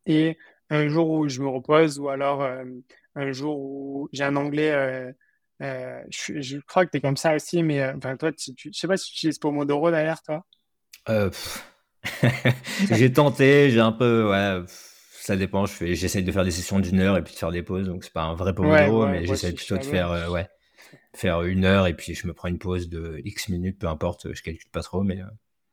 [0.05, 0.37] et
[0.69, 2.63] un jour où je me repose, ou alors euh,
[3.15, 4.71] un jour où j'ai un anglais.
[4.71, 5.11] Euh,
[5.61, 8.73] euh, je, crois que tu es comme ça aussi, mais euh, enfin, toi, tu, tu,
[8.73, 10.43] sais pas si tu utilises Pomodoro d'ailleurs, toi.
[12.91, 14.65] j'ai tenté, j'ai un peu.
[15.21, 15.65] Ça dépend.
[15.65, 17.87] Je fais, j'essaie de faire des sessions d'une heure et puis de faire des pauses.
[17.87, 20.47] Donc c'est pas un vrai pomodoro, mais j'essaie plutôt de faire, euh, ouais,
[21.13, 24.33] faire une heure et puis je me prends une pause de X minutes, peu importe.
[24.33, 25.21] Je calcule pas trop, mais.
[25.21, 25.25] Euh.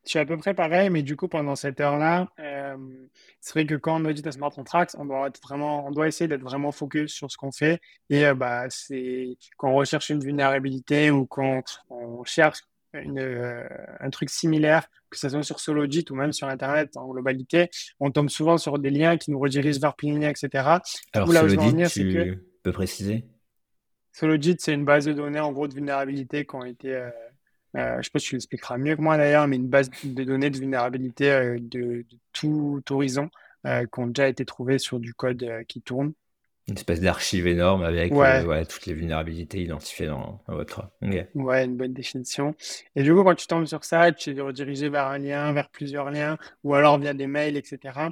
[0.04, 2.76] Je suis à peu près pareil, mais du coup pendant cette heure-là, euh,
[3.40, 6.08] c'est vrai que quand on audite un smart contract, on doit être vraiment, on doit
[6.08, 7.78] essayer d'être vraiment focus sur ce qu'on fait.
[8.08, 12.61] Et euh, bah c'est quand on recherche une vulnérabilité ou quand on cherche
[13.02, 13.66] une, euh,
[14.00, 18.11] un truc similaire, que ce soit sur Sologit ou même sur Internet en globalité, on
[18.11, 20.48] tombe souvent sur des liens qui nous redirigent vers Pliny, etc.
[21.12, 22.38] Alors, là Sologit, tu que...
[22.62, 23.24] peux préciser?
[24.12, 27.11] Sologit, c'est une base de données en gros de vulnérabilité qui ont été, euh,
[27.76, 30.24] euh, je sais pas si tu l'expliqueras mieux que moi d'ailleurs, mais une base de
[30.24, 33.30] données de vulnérabilité de, de, tout horizon
[33.64, 36.14] qui ont déjà été trouvées sur du code qui tourne.
[36.68, 38.42] Une espèce d'archive énorme avec ouais.
[38.42, 40.90] Euh, ouais, toutes les vulnérabilités identifiées dans, dans votre.
[41.02, 41.26] Okay.
[41.35, 42.54] Ouais, une bonne définition.
[42.94, 45.70] Et du coup, quand tu tombes sur ça, tu es redirigé vers un lien, vers
[45.70, 48.11] plusieurs liens, ou alors via des mails, etc.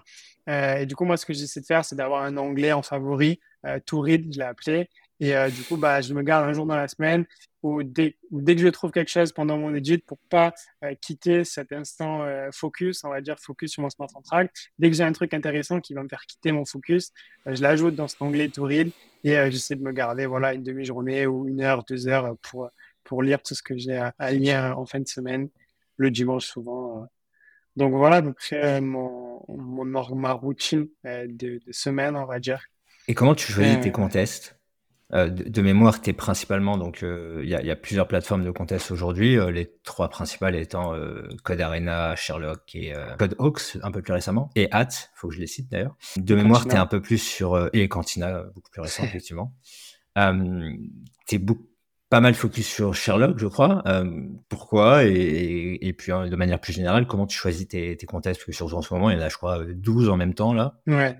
[0.48, 2.82] Euh, et du coup, moi, ce que j'essaie de faire, c'est d'avoir un onglet en
[2.82, 6.48] favori, euh, to read, je l'ai appelé, et euh, du coup, bah, je me garde
[6.48, 7.26] un jour dans la semaine
[7.62, 11.44] où dès, dès que je trouve quelque chose pendant mon edit pour pas euh, quitter
[11.44, 15.12] cet instant focus, on va dire focus sur mon smart contract, dès que j'ai un
[15.12, 17.12] truc intéressant qui va me faire quitter mon focus,
[17.46, 18.90] je l'ajoute dans cet onglet to read
[19.24, 22.70] et j'essaie de me garder voilà une demi-journée ou une heure, deux heures pour
[23.02, 25.48] pour lire tout ce que j'ai à, lire en fin de semaine,
[25.96, 27.06] le dimanche souvent.
[27.76, 32.60] Donc voilà près mon, mon, ma routine de semaine, on va dire.
[33.08, 34.56] Et comment tu choisis tes contests?
[35.12, 38.90] Euh, de, mémoire, tu es principalement, donc euh, il y, a, plusieurs plateformes de contest
[38.90, 40.94] aujourd'hui, euh, les trois principales étant
[41.44, 45.40] Code Arena, Sherlock et Code Hawks un peu plus récemment, et Hat, faut que je
[45.40, 45.96] les cite d'ailleurs.
[46.16, 49.54] De mémoire, tu es un peu plus sur, et Cantina, beaucoup plus récent effectivement.
[50.16, 51.40] tu es
[52.08, 53.84] pas mal focus sur Sherlock, je crois.
[54.48, 55.04] pourquoi?
[55.04, 58.40] Et, puis hein, de manière plus générale, comment tu choisis tes, tes contests?
[58.40, 60.34] Parce que surtout en ce moment, il y en a, je crois, 12 en même
[60.34, 60.80] temps là.
[60.88, 61.16] Ouais.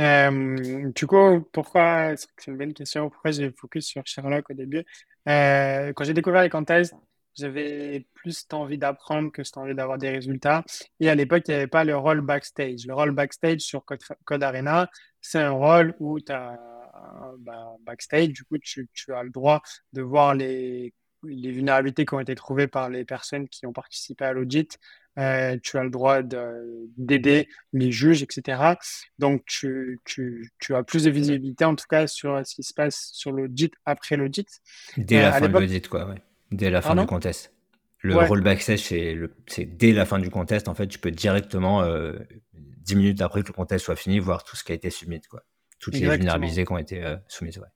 [0.00, 4.84] Euh, du coup, pourquoi, c'est une bonne question, pourquoi j'ai focus sur Sherlock au début?
[5.28, 6.94] Euh, quand j'ai découvert les contests,
[7.34, 10.64] j'avais plus envie d'apprendre que envie d'avoir des résultats.
[11.00, 12.86] Et à l'époque, il n'y avait pas le rôle backstage.
[12.86, 16.58] Le rôle backstage sur Code, Arena, c'est un rôle où tu as
[17.38, 22.34] bah, backstage, du coup, tu, as le droit de voir les vulnérabilités qui ont été
[22.34, 24.78] trouvées par les personnes qui ont participé à l'audit,
[25.18, 26.20] euh, tu as le droit
[26.96, 28.74] d'aider les juges, etc.
[29.18, 32.74] Donc, tu, tu, tu, as plus de visibilité, en tout cas, sur ce qui se
[32.74, 34.48] passe sur l'audit après l'audit.
[34.96, 36.22] Dès la euh, fin de l'audit, quoi, ouais.
[36.52, 37.52] Dès la fin du contest.
[38.00, 42.12] Le rôle backstage, c'est dès la fin du contest, en fait, tu peux directement, euh,
[42.54, 45.20] 10 minutes après que le contest soit fini, voir tout ce qui a été soumis,
[45.22, 45.42] quoi.
[45.78, 47.66] Toutes les vulnérabilités qui ont été euh, soumises, ouais.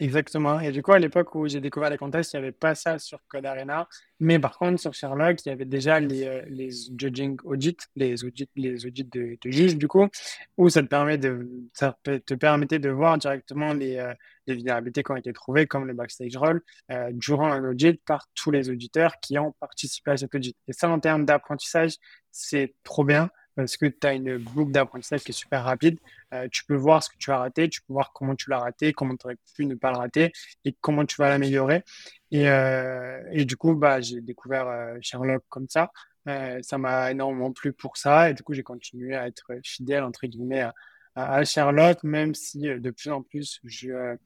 [0.00, 0.58] Exactement.
[0.60, 2.98] Et du coup, à l'époque où j'ai découvert les contests, il n'y avait pas ça
[2.98, 3.86] sur Code Arena.
[4.18, 8.24] Mais par contre, sur Sherlock, il y avait déjà les, euh, les judging audits, les
[8.24, 10.08] audits, les audits de, de du coup,
[10.56, 14.14] où ça te, permet de, ça te permettait de voir directement les, euh,
[14.46, 18.26] les vulnérabilités qui ont été trouvées, comme le backstage roll, euh, durant un audit par
[18.34, 20.56] tous les auditeurs qui ont participé à cet audit.
[20.66, 21.96] Et ça, en termes d'apprentissage,
[22.30, 23.28] c'est trop bien
[23.60, 25.98] parce que tu as une boucle d'apprentissage qui est super rapide.
[26.32, 28.58] Euh, tu peux voir ce que tu as raté, tu peux voir comment tu l'as
[28.58, 30.32] raté, comment tu aurais pu ne pas le rater
[30.64, 31.82] et comment tu vas l'améliorer.
[32.30, 35.90] Et, euh, du coup, bah, j'ai découvert euh, Sherlock comme ça.
[36.26, 40.26] ça m'a énormément plu pour ça et du coup, j'ai continué à être fidèle, entre
[40.26, 40.74] guillemets, à,
[41.14, 44.16] à Sherlock, même si de plus en plus, je,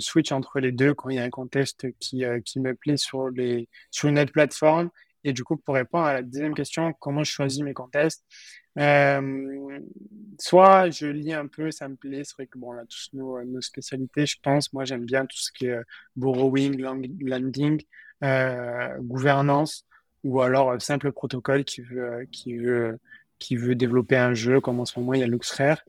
[0.00, 3.28] switch entre les deux quand il y a un contest qui, qui me plaît sur,
[3.30, 4.90] les, sur une autre plateforme
[5.24, 8.24] et du coup, pour répondre à la deuxième question, comment je choisis mes contests
[8.78, 9.80] euh,
[10.38, 12.24] Soit je lis un peu, ça me plaît.
[12.24, 14.72] C'est vrai que bon, on a tous nos, nos spécialités, je pense.
[14.72, 15.84] Moi, j'aime bien tout ce qui est euh,
[16.16, 17.82] borrowing, landing,
[18.24, 19.86] euh, gouvernance,
[20.24, 22.98] ou alors euh, simple protocole qui veut, euh, qui veut,
[23.38, 25.82] qui veut développer un jeu, comme en ce moment il y a LuxRare.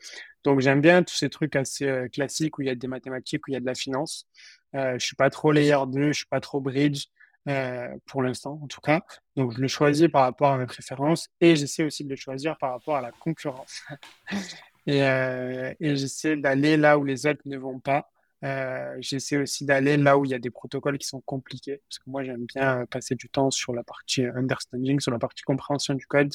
[0.44, 3.52] Donc j'aime bien tous ces trucs assez classiques où il y a des mathématiques, où
[3.52, 4.28] il y a de la finance.
[4.76, 7.06] Euh, je suis pas trop layer 2, je suis pas trop bridge.
[7.50, 9.02] Euh, pour l'instant en tout cas.
[9.36, 12.58] Donc je le choisis par rapport à mes préférences et j'essaie aussi de le choisir
[12.58, 13.82] par rapport à la concurrence.
[14.88, 18.10] et, euh, et j'essaie d'aller là où les autres ne vont pas.
[18.46, 22.00] Euh, j'essaie aussi d'aller là où il y a des protocoles qui sont compliqués, parce
[22.00, 25.96] que moi j'aime bien passer du temps sur la partie understanding, sur la partie compréhension
[25.96, 26.34] du code.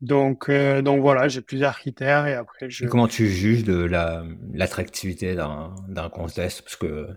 [0.00, 2.86] Donc, euh, donc voilà, j'ai plusieurs critères et après je.
[2.86, 3.84] comment tu juges de
[4.54, 6.62] l'attractivité d'un d'un contest?
[6.62, 7.08] Parce que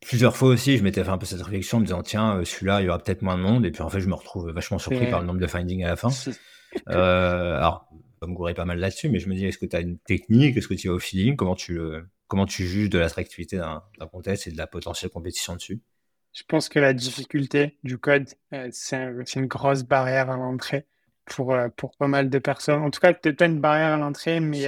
[0.00, 2.44] plusieurs fois aussi, je m'étais fait un peu cette réflexion en me disant tiens, euh,
[2.44, 3.64] celui-là, il y aura peut-être moins de monde.
[3.64, 5.88] Et puis en fait, je me retrouve vachement surpris par le nombre de findings à
[5.88, 6.10] la fin.
[6.88, 7.88] euh, alors,
[8.22, 10.56] me gourer pas mal là-dessus, mais je me dis est-ce que tu as une technique?
[10.56, 11.36] Est-ce que tu vas au feeling?
[11.36, 11.78] Comment tu,
[12.28, 15.80] comment tu juges de l'attractivité d'un contest et de la potentielle compétition dessus?
[16.32, 20.86] Je pense que la difficulté du code, euh, c'est une grosse barrière à l'entrée
[21.24, 22.82] pour, euh, pour pas mal de personnes.
[22.82, 24.66] En tout cas, peut-être pas une barrière à l'entrée, mais,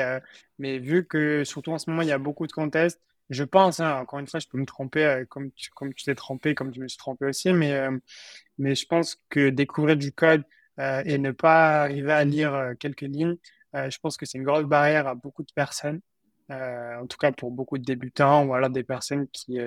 [0.58, 3.00] mais vu que surtout en ce moment, il y a beaucoup de contests,
[3.30, 6.04] je pense, hein, encore une fois, je peux me tromper euh, comme tu, comme tu
[6.04, 7.96] t'es trompé, comme tu me suis trompé aussi, mais, euh,
[8.58, 10.44] mais je pense que découvrir du code
[10.78, 13.36] euh, et ne pas arriver à lire quelques lignes,
[13.74, 16.00] je pense que c'est une grosse barrière à beaucoup de personnes,
[16.50, 19.58] en tout cas pour beaucoup de débutants ou alors des personnes qui,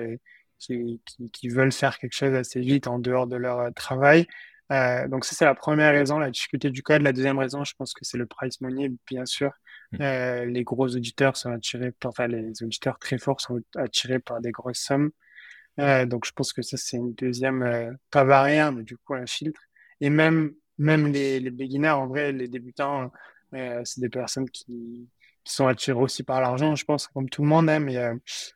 [0.58, 4.26] qui, qui, qui, veulent faire quelque chose assez vite en dehors de leur travail.
[4.72, 7.02] Euh, donc ça, c'est la première raison, la difficulté du code.
[7.02, 9.52] La deuxième raison, je pense que c'est le price money, bien sûr.
[9.92, 9.96] Mm.
[10.00, 14.40] Euh, les gros auditeurs sont attirés, par, enfin les auditeurs très forts sont attirés par
[14.40, 15.10] des grosses sommes.
[15.80, 19.14] Euh, donc je pense que ça, c'est une deuxième, euh, pas barrière, mais du coup
[19.14, 19.60] un filtre.
[20.00, 23.10] Et même, même les, les beginners, en vrai, les débutants,
[23.54, 25.08] euh, c'est des personnes qui,
[25.44, 27.68] sont attirés aussi par l'argent, je pense, comme tout le monde.
[27.68, 27.96] Hein, mais,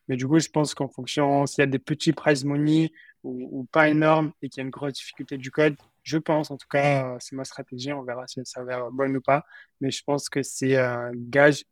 [0.09, 2.93] mais du coup, je pense qu'en fonction, s'il y a des petits price money
[3.25, 6.53] ou, ou pas énormes et qu'il y a une grosse difficulté du code, je pense,
[6.53, 7.93] en tout cas, euh, c'est ma stratégie.
[7.93, 9.45] On verra si ça va bonne ou pas.
[9.81, 11.65] Mais je pense que c'est un gage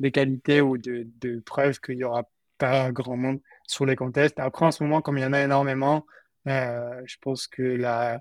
[0.00, 2.24] de qualité ou de, preuve qu'il n'y aura
[2.58, 4.40] pas grand monde sur les contests.
[4.40, 6.04] Après, en ce moment, comme il y en a énormément,
[6.48, 8.20] euh, je pense que la,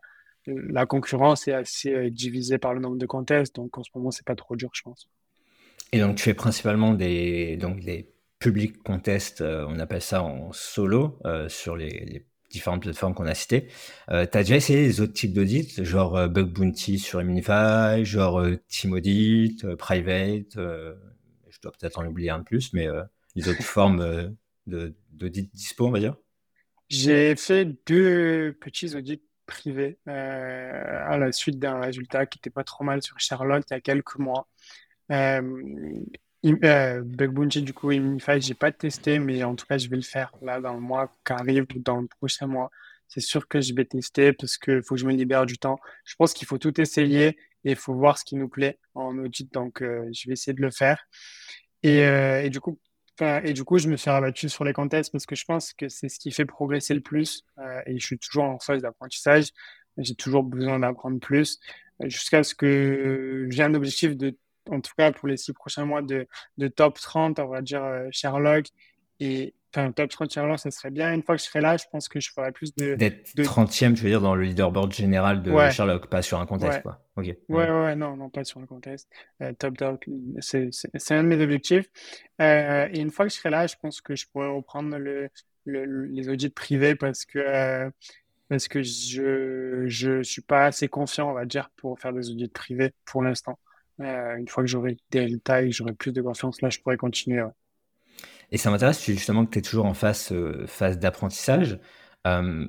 [0.85, 3.55] concurrence est assez euh, divisée par le nombre de contests.
[3.55, 5.09] Donc, en ce moment, c'est pas trop dur, je pense.
[5.91, 11.19] Et donc, tu fais principalement des, donc des public contest, on appelle ça en solo
[11.49, 13.67] sur les, différentes plateformes qu'on a citées.
[14.11, 18.45] Euh, tu as déjà essayé les autres types d'audits, genre Bug Bounty sur Eminify, genre
[18.67, 22.87] Team Audit, Private, je dois peut-être en oublier un de plus, mais
[23.35, 24.35] les autres formes
[24.65, 26.15] d'audit dispo, on va dire?
[26.89, 32.83] J'ai fait deux petits audits privés à la suite d'un résultat qui n'était pas trop
[32.83, 34.47] mal sur Charlotte il y a quelques mois.
[36.45, 39.97] Euh, Bug Bounty, du coup, Immunify, j'ai pas testé, mais en tout cas, je vais
[39.97, 42.69] le faire là dans le mois qui arrive ou dans le prochain mois.
[43.07, 45.79] C'est sûr que je vais tester parce qu'il faut que je me libère du temps.
[46.05, 49.17] Je pense qu'il faut tout essayer et il faut voir ce qui nous plaît en
[49.17, 49.51] audit.
[49.51, 51.03] Donc, euh, je vais essayer de le faire.
[51.83, 52.79] Et, euh, et du coup,
[53.43, 55.89] et du coup, je me suis rabattu sur les contests parce que je pense que
[55.89, 57.43] c'est ce qui fait progresser le plus.
[57.85, 59.49] Et je suis toujours en phase d'apprentissage.
[59.97, 61.59] J'ai toujours besoin d'apprendre plus
[62.05, 64.37] jusqu'à ce que j'ai un objectif de
[64.71, 66.27] en tout cas pour les six prochains mois de,
[66.57, 68.67] de top 30, on va dire euh, Sherlock.
[69.19, 71.13] Et enfin, top 30 Sherlock, ça serait bien.
[71.13, 72.95] Une fois que je serai là, je pense que je ferai plus de.
[72.95, 73.43] D'être de...
[73.43, 76.81] 30e, je veux dire, dans le leaderboard général de Sherlock, pas sur un contest, ouais.
[76.81, 77.01] quoi.
[77.17, 77.25] Ok.
[77.49, 79.09] Ouais, ouais, non, non, pas sur un contest.
[79.41, 80.03] Euh, top 30,
[80.39, 81.87] c'est un de mes objectifs.
[82.41, 85.29] Euh, et une fois que je serai là, je pense que je pourrais reprendre le,
[85.65, 87.39] le, les audits privés parce que.
[87.39, 87.89] Euh,
[88.47, 92.47] parce que je je suis pas assez confiant, on va dire, pour faire des audits
[92.47, 93.59] privés pour l'instant.
[94.01, 97.43] Euh, une fois que j'aurai des que j'aurai plus de confiance, là, je pourrais continuer.
[98.51, 101.79] Et ça m'intéresse justement que tu es toujours en phase, euh, phase d'apprentissage.
[102.25, 102.65] Euh,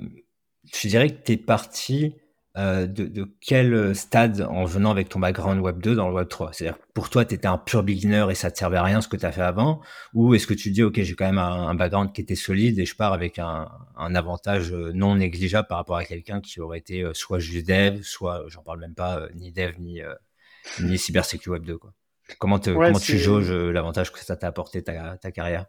[0.75, 2.15] je dirais que tu es parti
[2.57, 6.53] de, de, quel stade en venant avec ton background Web 2 dans le Web 3
[6.53, 9.09] C'est-à-dire pour toi, tu étais un pur beginner et ça te servait à rien ce
[9.09, 9.81] que tu as fait avant?
[10.13, 12.85] Ou est-ce que tu dis, OK, j'ai quand même un, background qui était solide et
[12.85, 17.09] je pars avec un, un avantage non négligeable par rapport à quelqu'un qui aurait été
[17.15, 20.03] soit juste dev, soit, j'en parle même pas, ni dev, ni
[20.81, 21.79] ni cybersécurité Web 2.
[21.79, 21.93] Quoi.
[22.39, 25.67] Comment, te, comment tu jauges euh, l'avantage que ça t'a apporté ta, ta carrière?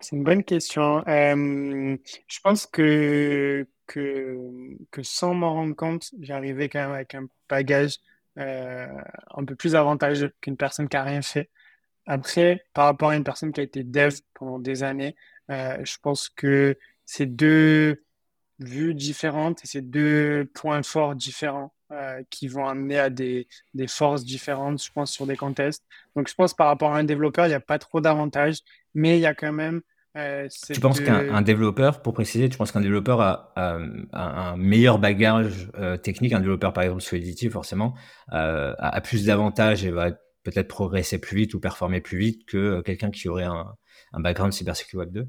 [0.00, 1.06] C'est une bonne question.
[1.08, 1.96] Euh,
[2.28, 4.36] je pense que, que,
[4.90, 7.98] que sans m'en rendre compte, j'arrivais quand même avec un bagage
[8.38, 8.86] euh,
[9.34, 11.48] un peu plus avantageux qu'une personne qui n'a rien fait.
[12.04, 15.16] Après, par rapport à une personne qui a été dev pendant des années,
[15.50, 18.04] euh, je pense que c'est deux
[18.58, 21.72] vues différentes et c'est deux points forts différents.
[21.92, 25.84] Euh, qui vont amener à des, des, forces différentes, je pense, sur des contests.
[26.16, 28.58] Donc, je pense par rapport à un développeur, il n'y a pas trop d'avantages,
[28.92, 29.82] mais il y a quand même.
[30.16, 33.52] Euh, tu penses qu'un développeur, pour préciser, tu penses qu'un développeur a,
[34.12, 37.94] un meilleur bagage euh, technique, un développeur par exemple Solidity forcément,
[38.32, 40.10] euh, a, plus d'avantages et va
[40.42, 43.76] peut-être progresser plus vite ou performer plus vite que quelqu'un qui aurait un,
[44.12, 45.28] un background cybersécurité web 2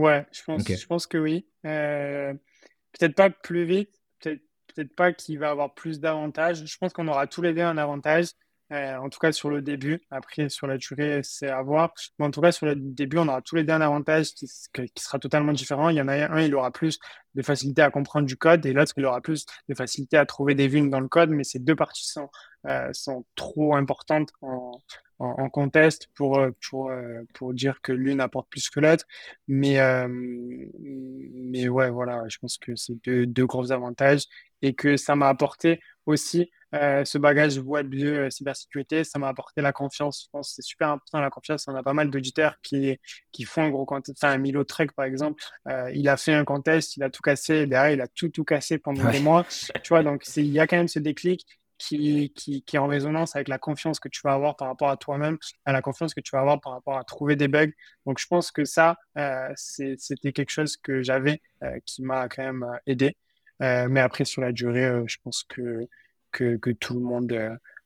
[0.00, 1.46] Ouais, je pense, je pense que oui.
[1.62, 6.64] peut-être pas plus vite, peut-être peut-être pas qu'il va avoir plus d'avantages.
[6.64, 8.26] Je pense qu'on aura tous les deux un avantage,
[8.72, 10.02] euh, en tout cas sur le début.
[10.10, 11.92] Après, sur la durée, c'est à voir.
[12.18, 14.46] Mais en tout cas, sur le début, on aura tous les deux un avantage qui,
[14.46, 15.88] qui, sera totalement différent.
[15.90, 16.98] Il y en a un, il aura plus
[17.34, 20.54] de facilité à comprendre du code et l'autre, il aura plus de facilité à trouver
[20.54, 21.30] des vulnes dans le code.
[21.30, 22.28] Mais ces deux parties sont,
[22.66, 24.72] euh, sont trop importantes en,
[25.18, 29.04] en, contest pour, euh, pour, euh, pour dire que l'une apporte plus que l'autre.
[29.48, 34.24] Mais, euh, mais ouais, voilà, je pense que c'est deux, deux gros avantages
[34.62, 39.28] et que ça m'a apporté aussi euh, ce bagage web 2 euh, cybersécurité, ça m'a
[39.28, 40.24] apporté la confiance.
[40.24, 41.66] Je pense que c'est super important la confiance.
[41.68, 42.98] On a pas mal d'auditeurs qui,
[43.30, 44.18] qui font un gros contest.
[44.20, 47.66] Enfin, Milo Trek, par exemple, euh, il a fait un contest, il a tout cassé.
[47.66, 49.46] Derrière, il a tout, tout cassé pendant des mois.
[49.82, 51.46] Tu vois, donc il y a quand même ce déclic
[51.78, 54.90] qui, qui, qui, est en résonance avec la confiance que tu vas avoir par rapport
[54.90, 57.72] à toi-même, à la confiance que tu vas avoir par rapport à trouver des bugs.
[58.06, 62.42] Donc, je pense que ça, euh, c'était quelque chose que j'avais euh, qui m'a quand
[62.42, 63.16] même euh, aidé.
[63.60, 65.86] Mais après, sur la durée, je pense que,
[66.32, 67.32] que, tout le monde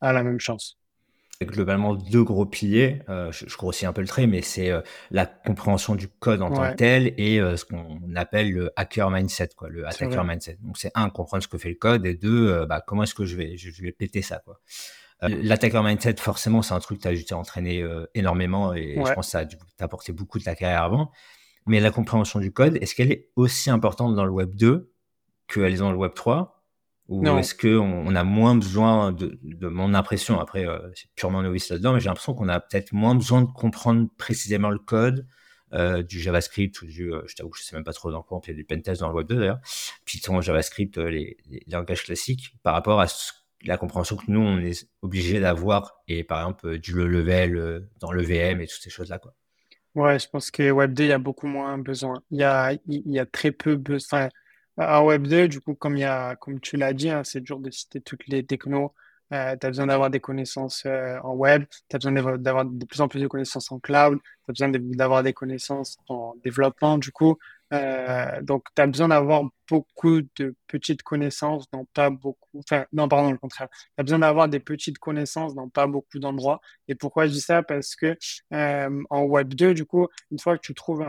[0.01, 0.78] a la même chance
[1.45, 3.01] globalement deux gros piliers.
[3.07, 6.41] Euh, je, je, grossis un peu le trait, mais c'est euh, la compréhension du code
[6.41, 10.23] en tant que tel et euh, ce qu'on appelle le hacker mindset, quoi, le attacker
[10.23, 10.57] mindset.
[10.61, 13.25] Donc c'est un comprendre ce que fait le code et deux bah, comment est-ce que
[13.25, 14.59] je vais je, vais péter ça quoi.
[15.21, 19.31] L'attacker mindset, forcément, c'est un truc que tu as entraîné énormément et je pense que
[19.31, 21.11] ça a dû t'apporter beaucoup de ta carrière avant.
[21.65, 24.91] Mais la compréhension du code, est-ce qu'elle est aussi importante dans le Web 2
[25.47, 26.58] qu'elle est dans le Web 3
[27.09, 31.41] ou est-ce qu'on on a moins besoin de, de mon impression, après euh, c'est purement
[31.41, 35.27] novice là-dedans, mais j'ai l'impression qu'on a peut-être moins besoin de comprendre précisément le code
[35.73, 38.39] euh, du JavaScript ou du, euh, je t'avoue, je sais même pas trop dans quoi,
[38.45, 39.59] il y a du pentest dans le Web 2 d'ailleurs,
[40.05, 43.07] Python, JavaScript, les, les, langages classiques, par rapport à
[43.65, 48.21] la compréhension que nous, on est obligé d'avoir, et par exemple du level dans le
[48.21, 49.17] VM et toutes ces choses-là.
[49.17, 49.33] quoi.
[49.95, 52.21] Ouais, je pense que Web 2, il y a beaucoup moins besoin.
[52.29, 54.29] Il y a, il y a très peu besoin.
[54.79, 55.95] En Web 2, du coup, comme,
[56.61, 58.93] tu l'as dit, hein, c'est dur de citer toutes les technos.
[59.33, 62.85] euh, tu as besoin d'avoir des connaissances euh, en web, tu as besoin d'avoir de
[62.85, 66.97] plus en plus de connaissances en cloud, tu as besoin d'avoir des connaissances en développement,
[66.97, 67.37] du coup.
[67.73, 72.59] Euh, donc, tu as besoin d'avoir beaucoup de petites connaissances dans pas beaucoup.
[72.59, 73.67] Enfin, non, pardon, le contraire.
[73.71, 76.61] Tu as besoin d'avoir des petites connaissances dans pas beaucoup d'endroits.
[76.87, 77.61] Et pourquoi je dis ça?
[77.63, 78.17] Parce que
[78.53, 81.05] euh, en Web 2, du coup, une fois que tu trouves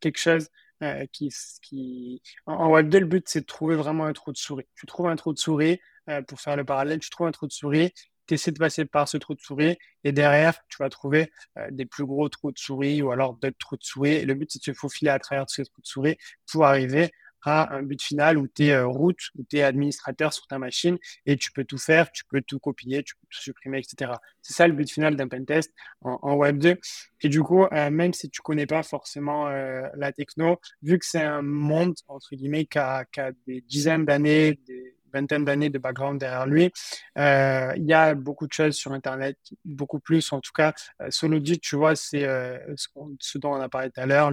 [0.00, 0.48] quelque chose
[0.82, 2.22] euh, qui.
[2.46, 4.66] En, Web 2, le but, c'est de trouver vraiment un trou de souris.
[4.74, 7.46] Tu trouves un trou de souris, euh, pour faire le parallèle, tu trouves un trou
[7.46, 7.92] de souris,
[8.26, 11.68] tu essaies de passer par ce trou de souris, et derrière, tu vas trouver euh,
[11.70, 14.12] des plus gros trous de souris ou alors d'autres trous de souris.
[14.12, 16.16] Et le but, c'est de se faufiler à travers ces trous de souris
[16.50, 17.12] pour arriver
[17.42, 20.58] à un but final où tu es euh, route, où tu es administrateur sur ta
[20.58, 24.12] machine et tu peux tout faire, tu peux tout copier, tu peux tout supprimer, etc.
[24.40, 26.78] C'est ça le but final d'un pentest en, en Web 2.
[27.22, 31.06] Et du coup, euh, même si tu connais pas forcément euh, la techno, vu que
[31.06, 35.70] c'est un monde, entre guillemets, qui a, qui a des dizaines d'années, des vingtaine d'années
[35.70, 36.72] de background derrière lui.
[37.18, 40.32] Euh, il y a beaucoup de choses sur Internet, beaucoup plus.
[40.32, 44.00] En tout cas, euh, Solodit, tu vois, c'est euh, ce, dont on a parlé tout
[44.00, 44.32] à l'heure,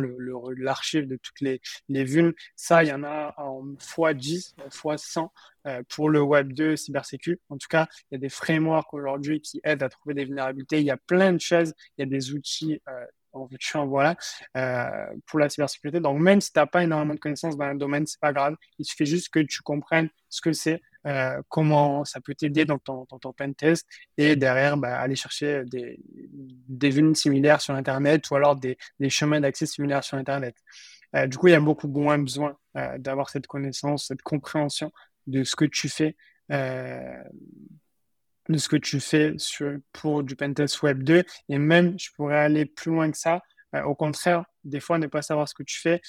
[0.58, 2.34] l'archive de toutes les, les vulnes.
[2.56, 5.30] Ça, il y en a en x10, x100
[5.90, 7.40] pour le Web 2 cybersécu.
[7.50, 10.80] En tout cas, il y a des frameworks aujourd'hui qui aident à trouver des vulnérabilités.
[10.80, 11.74] Il y a plein de choses.
[11.98, 12.82] Il y a des outils
[13.34, 14.16] en en voilà,
[14.58, 16.00] euh, pour la cybersécurité.
[16.00, 18.56] Donc, même si tu n'as pas énormément de connaissances dans un domaine, c'est pas grave.
[18.78, 22.78] Il suffit juste que tu comprennes ce que c'est, euh, comment ça peut t'aider dans
[22.78, 27.74] ton, dans ton pen test et derrière, bah, aller chercher des, des vues similaires sur
[27.74, 30.56] Internet ou alors des, des chemins d'accès similaires sur Internet.
[31.16, 32.58] Euh, du coup, il y a beaucoup moins besoin
[32.98, 34.92] d'avoir cette connaissance, cette compréhension
[35.28, 36.16] de ce que tu fais
[38.50, 39.36] de ce que tu fais
[39.94, 41.24] pour du Pentest Web 2.
[41.50, 43.42] Et même, je pourrais aller plus loin que ça.
[43.76, 46.02] Euh, au contraire, des fois, ne pas savoir ce que tu fais.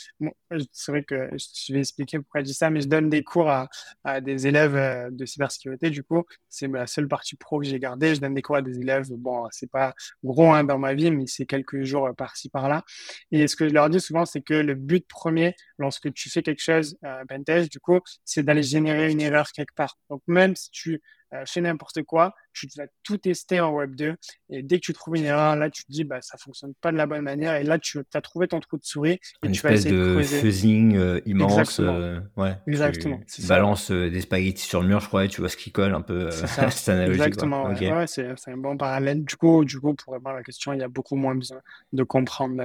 [0.72, 3.51] c'est vrai que je vais expliquer pourquoi je dis ça, mais je donne des cours
[3.51, 5.91] à, des élèves euh, de cybersécurité.
[5.91, 8.14] Du coup, c'est la seule partie pro que j'ai gardée.
[8.14, 9.09] Je donne des cours à des élèves.
[9.11, 12.84] Bon, c'est pas gros hein, dans ma vie, mais c'est quelques jours euh, par-ci, par-là.
[13.30, 16.43] Et ce que je leur dis souvent, c'est que le but premier, lorsque tu fais
[16.43, 19.99] quelque chose, euh, Pentest, du coup, c'est d'aller générer une erreur quelque part.
[20.09, 21.03] Donc, même si tu
[21.35, 24.14] euh, fais n'importe quoi, tu vas tout tester en Web 2
[24.51, 26.93] et dès que tu trouves une erreur, là tu te dis bah ça fonctionne pas
[26.93, 29.53] de la bonne manière et là tu as trouvé ton trou de souris et une
[29.53, 31.95] tu vas essayer de, de fuzzing euh, immense, Exactement.
[31.95, 32.57] Euh, ouais.
[32.66, 33.20] Exactement.
[33.33, 35.72] Tu balances euh, des spaghettis sur le mur, je crois, et tu vois ce qui
[35.72, 36.31] colle un peu.
[36.31, 36.45] c'est
[36.91, 37.22] analogique.
[37.22, 37.64] Exactement.
[37.64, 37.93] Ouais.
[37.93, 39.24] Ouais, c'est un bon parallèle.
[39.24, 41.61] Du coup, du coup, pour répondre à la question, il y a beaucoup moins besoin
[41.93, 42.62] de comprendre,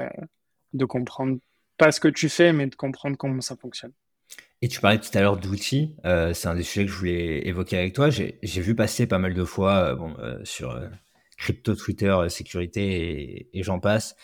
[0.74, 1.38] de comprendre
[1.78, 3.92] pas ce que tu fais, mais de comprendre comment ça fonctionne.
[4.66, 7.48] Et tu parlais tout à l'heure d'outils, euh, c'est un des sujets que je voulais
[7.48, 8.10] évoquer avec toi.
[8.10, 10.88] J'ai vu passer pas mal de fois euh, bon, euh, sur euh,
[11.38, 14.16] crypto, Twitter, sécurité et, et j'en passe,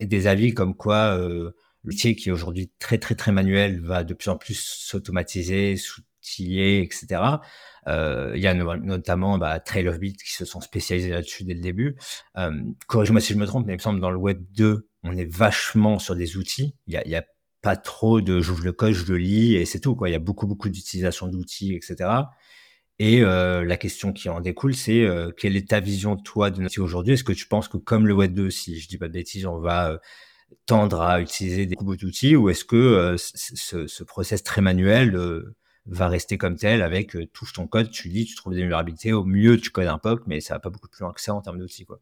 [0.00, 1.14] des avis comme quoi
[1.84, 6.80] l'outil qui est aujourd'hui très très très manuel va de plus en plus s'automatiser, s'outiller,
[6.80, 7.20] etc.
[7.86, 11.60] Il y a notamment bah, Trail of Bit qui se sont spécialisés là-dessus dès le
[11.60, 11.96] début.
[12.86, 15.30] Corrige-moi si je me trompe, mais il me semble dans le Web 2, on est
[15.30, 16.74] vachement sur des outils.
[16.86, 17.24] Il y a, il y a
[17.62, 20.08] pas trop de j'ouvre le code, je le lis et c'est tout quoi.
[20.08, 22.08] Il y a beaucoup beaucoup d'utilisation d'outils, etc.
[23.00, 26.60] Et euh, la question qui en découle, c'est euh, quelle est ta vision toi de
[26.60, 27.14] notre aujourd'hui?
[27.14, 29.46] Est-ce que tu penses que comme le Web 2, si je dis pas de bêtises,
[29.46, 29.98] on va euh,
[30.66, 35.18] tendre à utiliser des d'outils ou est-ce que ce, ce, process très manuel
[35.86, 39.24] va rester comme tel avec touche ton code, tu lis, tu trouves des vulnérabilités, au
[39.24, 41.40] mieux tu codes un POC, mais ça va pas beaucoup plus loin que ça en
[41.40, 42.00] termes d'outils quoi.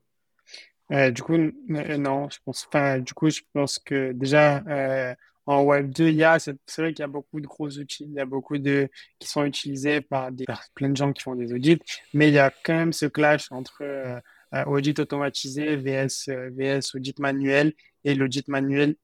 [1.12, 1.36] du coup,
[1.68, 2.68] non, je pense.
[3.04, 5.14] Du coup, je pense que déjà,
[5.48, 8.04] en Web 2, il y a, c'est vrai qu'il y a beaucoup de gros outils,
[8.04, 10.44] il y a beaucoup de, qui sont utilisés par, des,
[10.74, 11.80] plein de gens qui font des audits,
[12.12, 14.20] mais il y a quand même ce clash entre euh,
[14.54, 17.72] euh audit automatisé, VS, euh, VS audit manuel,
[18.04, 18.96] et l'audit manuel,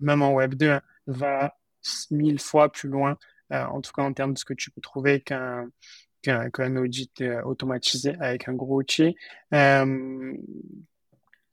[0.00, 1.56] même en Web 2, hein, va
[2.10, 3.16] mille fois plus loin,
[3.50, 5.68] en tout cas en termes de ce que tu peux trouver qu'un
[6.22, 9.16] qu'un audit automatisé avec un gros outil.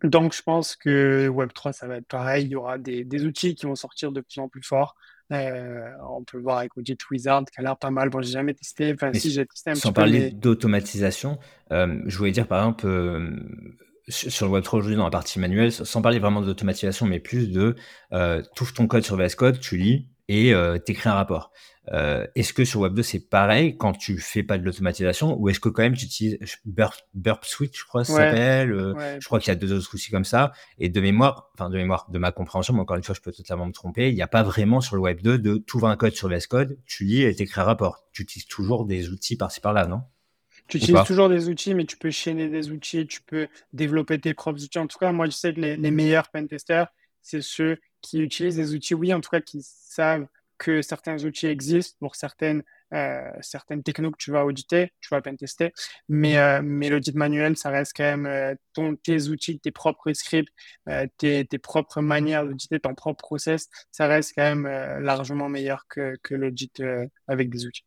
[0.04, 2.46] Donc, je pense que Web3, ça va être pareil.
[2.46, 4.96] Il y aura des, des outils qui vont sortir de plus en plus forts.
[5.32, 8.10] Euh, on peut le voir avec Audit Wizard, qui a l'air pas mal.
[8.10, 8.94] Bon, j'ai jamais testé.
[8.94, 10.38] Enfin, si, j'ai testé un sans petit parler peu.
[10.38, 11.38] d'automatisation,
[11.72, 13.30] euh, je voulais dire, par exemple, euh,
[14.08, 17.76] sur le Web3 aujourd'hui, dans la partie manuelle, sans parler vraiment d'automatisation, mais plus de
[18.56, 21.52] touche ton code sur VS Code, tu lis et euh, t'écris un rapport.
[21.92, 25.50] Euh, est-ce que sur Web 2 c'est pareil quand tu fais pas de l'automatisation ou
[25.50, 28.72] est-ce que quand même tu utilises Burp, Burp Suite, je crois, ça s'appelle.
[28.72, 29.18] euh, ouais.
[29.20, 30.52] je crois qu'il y a deux autres outils comme ça.
[30.78, 33.32] Et de mémoire, enfin de mémoire, de ma compréhension, mais encore une fois, je peux
[33.32, 34.10] totalement me tromper.
[34.10, 36.46] Il n'y a pas vraiment sur le Web 2 de tout un code sur VS
[36.48, 38.04] Code, tu lis et t'écris un rapport.
[38.14, 40.02] Tu utilises toujours des outils par-ci par-là, non?
[40.68, 44.36] Tu utilises toujours des outils, mais tu peux chaîner des outils, tu peux développer tes
[44.36, 44.78] propres outils.
[44.78, 46.86] En tout cas, moi, je sais que les, les meilleurs pentesters,
[47.30, 50.28] c'est ceux qui utilisent des outils, oui, en tout cas, qui savent
[50.58, 52.64] que certains outils existent pour certaines
[52.94, 55.74] euh, certaines technos que tu vas auditer, tu vas tester,
[56.08, 60.12] mais, euh, mais l'audit manuel, ça reste quand même euh, ton, tes outils, tes propres
[60.14, 60.52] scripts,
[61.18, 66.16] tes, tes propres manières d'auditer, ton propre process, ça reste quand même largement meilleur que,
[66.24, 66.82] que l'audit
[67.28, 67.86] avec des outils.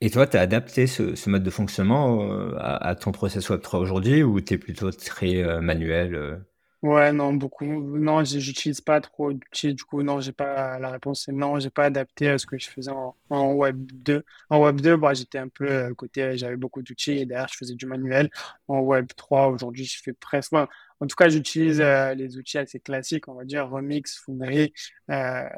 [0.00, 3.78] Et toi, tu as adapté ce, ce, mode de fonctionnement à, à, ton process Web3
[3.78, 6.44] aujourd'hui ou tu es plutôt très manuel
[6.82, 7.64] Ouais, non, beaucoup.
[7.64, 9.74] Non, j'utilise pas trop d'outils.
[9.74, 11.24] Du coup, non, j'ai pas la réponse.
[11.24, 12.92] C'est non, j'ai pas adapté à ce que je faisais
[13.30, 14.24] en, Web 2.
[14.48, 17.56] En Web 2, bah, j'étais un peu euh, côté, j'avais beaucoup d'outils et derrière, je
[17.56, 18.30] faisais du manuel.
[18.68, 20.52] En Web 3, aujourd'hui, je fais presque.
[20.52, 20.66] en
[21.00, 24.72] tout cas, j'utilise euh, les outils assez classiques, on va dire Remix, Foundry,
[25.10, 25.48] euh,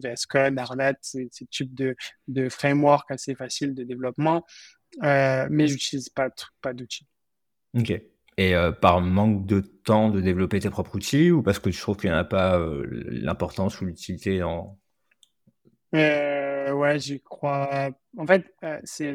[0.00, 1.96] VS Code, Arlet, ces, types de,
[2.28, 4.44] de frameworks assez faciles de développement.
[5.02, 7.06] Euh, mais j'utilise pas, pas d'outils.
[7.74, 8.00] Ok.
[8.38, 11.80] Et euh, par manque de temps de développer tes propres outils ou parce que tu
[11.80, 14.78] trouves qu'il n'y en a pas euh, l'importance ou l'utilité en...
[15.96, 17.90] Euh, ouais, j'y crois.
[18.16, 19.14] En fait, c'est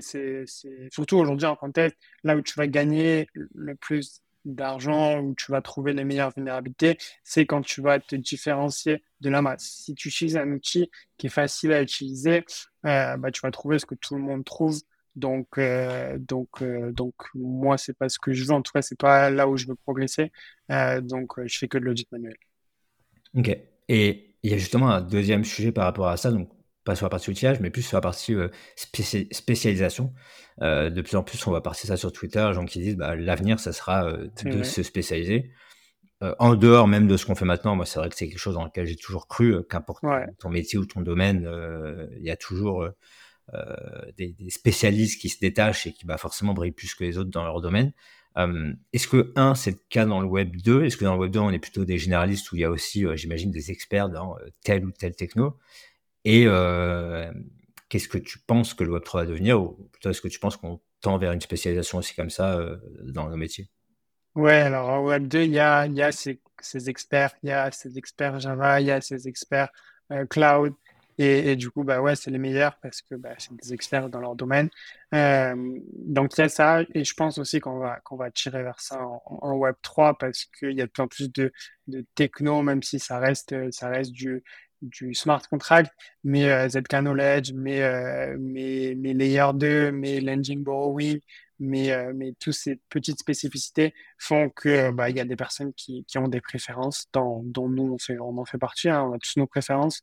[0.91, 5.61] surtout aujourd'hui en contexte, là où tu vas gagner le plus d'argent, où tu vas
[5.61, 9.63] trouver les meilleures vulnérabilités, c'est quand tu vas te différencier de la masse.
[9.63, 12.43] Si tu utilises un outil qui est facile à utiliser,
[12.83, 14.81] bah, tu vas trouver ce que tout le monde trouve
[15.15, 18.51] donc, euh, donc, euh, donc, moi, c'est pas ce que je veux.
[18.51, 20.31] En tout cas, c'est pas là où je veux progresser.
[20.71, 22.35] Euh, donc, je fais que de l'audit manuel.
[23.35, 23.55] Ok.
[23.89, 26.31] Et il y a justement un deuxième sujet par rapport à ça.
[26.31, 26.49] Donc,
[26.83, 28.35] pas sur la partie outillage, mais plus sur la partie
[28.75, 30.13] spécialisation.
[30.59, 33.15] de plus en plus, on va partir ça sur Twitter, les gens qui disent bah,
[33.15, 35.51] l'avenir, ça sera de se spécialiser.
[36.39, 38.55] en dehors même de ce qu'on fait maintenant, moi, c'est vrai que c'est quelque chose
[38.55, 40.03] dans lequel j'ai toujours cru, qu'importe
[40.39, 41.49] ton métier ou ton domaine,
[42.17, 42.85] il y a toujours
[43.53, 47.29] euh, des, spécialistes qui se détachent et qui bah, forcément brillent plus que les autres
[47.29, 47.91] dans leur domaine.
[48.37, 51.19] Euh, est-ce que, un, c'est le cas dans le Web 2 Est-ce que dans le
[51.19, 53.69] Web 2, on est plutôt des généralistes où il y a aussi, euh, j'imagine, des
[53.69, 55.59] experts dans tel ou tel techno?
[56.23, 56.45] Et
[57.89, 59.61] qu'est-ce que tu penses que le Web 3 va devenir?
[59.61, 62.57] Ou plutôt, est-ce que tu penses qu'on tend vers une spécialisation aussi comme ça
[63.03, 63.69] dans nos métiers?
[64.35, 66.39] Ouais, alors en Web 2, il y a, il y a ces,
[66.87, 69.69] experts, il y a ces experts Java, il y a ces experts
[70.29, 70.73] cloud,
[71.17, 74.19] et, du coup, bah ouais, c'est les meilleurs parce que bah, c'est des experts dans
[74.19, 74.69] leur domaine.
[75.13, 75.55] Euh,
[75.93, 78.79] donc il y a ça, et je pense aussi qu'on va qu'on va tirer vers
[78.79, 81.51] ça en, Web 3 parce qu'il y a de plus en plus de,
[81.87, 84.43] de techno, même si ça reste ça reste du
[84.83, 85.91] du smart contract,
[86.23, 91.19] mais euh, ZK Knowledge, mais, euh, mais, mais Layer 2, mais Lending Borrowing,
[91.59, 96.03] mais, euh, mais toutes ces petites spécificités font que bah, y a des personnes qui,
[96.05, 97.93] qui ont des préférences, dont nous.
[97.93, 100.01] On, fait, on en fait partie, hein, on a tous nos préférences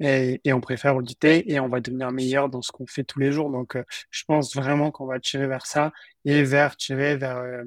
[0.00, 3.20] et, et, on préfère auditer et on va devenir meilleur dans ce qu'on fait tous
[3.20, 3.50] les jours.
[3.50, 5.92] Donc euh, je pense vraiment qu'on va tirer vers ça
[6.24, 7.64] et vers tirer vers euh,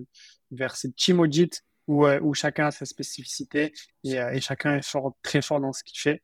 [0.51, 1.49] vers ces team audits
[1.87, 3.73] où, où chacun a sa spécificité
[4.03, 6.21] et, et chacun est fort, très fort dans ce qu'il fait.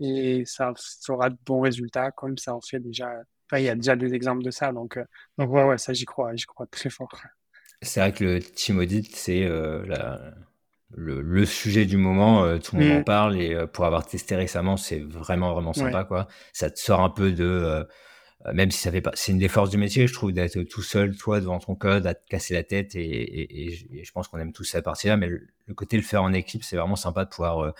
[0.00, 0.72] et ça
[1.04, 3.10] fera de bons résultats comme ça en fait déjà
[3.58, 5.04] il y a déjà des exemples de ça, donc, euh,
[5.38, 7.10] donc ouais, ouais, ça j'y crois, j'y crois très fort.
[7.82, 9.84] C'est vrai que le team audit, c'est euh,
[10.96, 13.04] le, le, sujet du moment, euh, tout le monde en mm.
[13.04, 16.28] parle, et pour avoir testé récemment, c'est vraiment, vraiment sympa, quoi.
[16.52, 17.86] Ça te sort un peu de,
[18.52, 20.82] même si ça fait pas, c'est une des forces du métier, je trouve, d'être tout
[20.82, 24.38] seul, toi, devant ton code, à te casser la tête, et, et, je pense qu'on
[24.38, 27.24] aime tous cette partie-là, mais le, le, côté le faire en équipe, c'est vraiment sympa
[27.24, 27.72] de pouvoir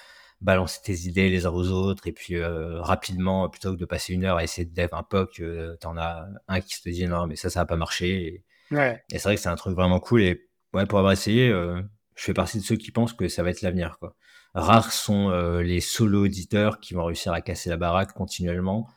[0.44, 4.12] balancer tes idées les uns aux autres et puis euh, rapidement plutôt que de passer
[4.12, 7.06] une heure à essayer de dev un POC euh, t'en as un qui se dit
[7.06, 9.02] non mais ça ça va pas marcher et, ouais.
[9.08, 11.80] c'est vrai que c'est un truc vraiment cool et ouais pour avoir essayé euh,
[12.14, 14.14] je fais partie de ceux qui pensent que ça va être l'avenir quoi
[14.54, 18.88] rares sont les solo auditeurs qui vont réussir à casser la baraque continuellement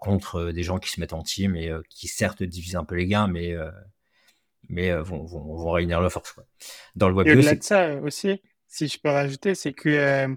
[0.00, 3.06] contre des gens qui se mettent en team et qui certes divisent un peu les
[3.06, 3.54] gains mais
[4.68, 6.44] mais vont, vont, vont, réunir leurs forces quoi.
[6.96, 10.36] dans le web et au-delà de ça aussi si je peux rajouter c'est que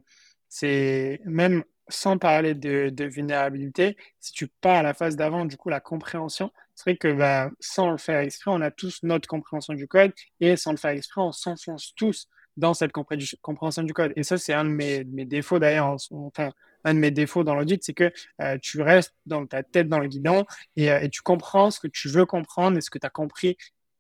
[0.50, 5.58] c'est même sans parler de, de, vulnérabilité, si tu pars à la phase d'avant, du
[5.58, 6.52] coup, la compréhension,
[6.84, 10.72] que bah, sans le faire exprès, on a tous notre compréhension du code et sans
[10.72, 12.28] le faire exprès, on s'enfonce tous
[12.58, 14.14] dans cette compréhension du code.
[14.16, 16.52] Et ça, c'est un de mes, mes défauts d'ailleurs, enfin,
[16.84, 18.12] un de mes défauts dans l'audit, c'est que
[18.42, 21.80] euh, tu restes dans ta tête dans le guidon et, euh, et, tu comprends ce
[21.80, 23.58] que tu veux comprendre et ce que tu as compris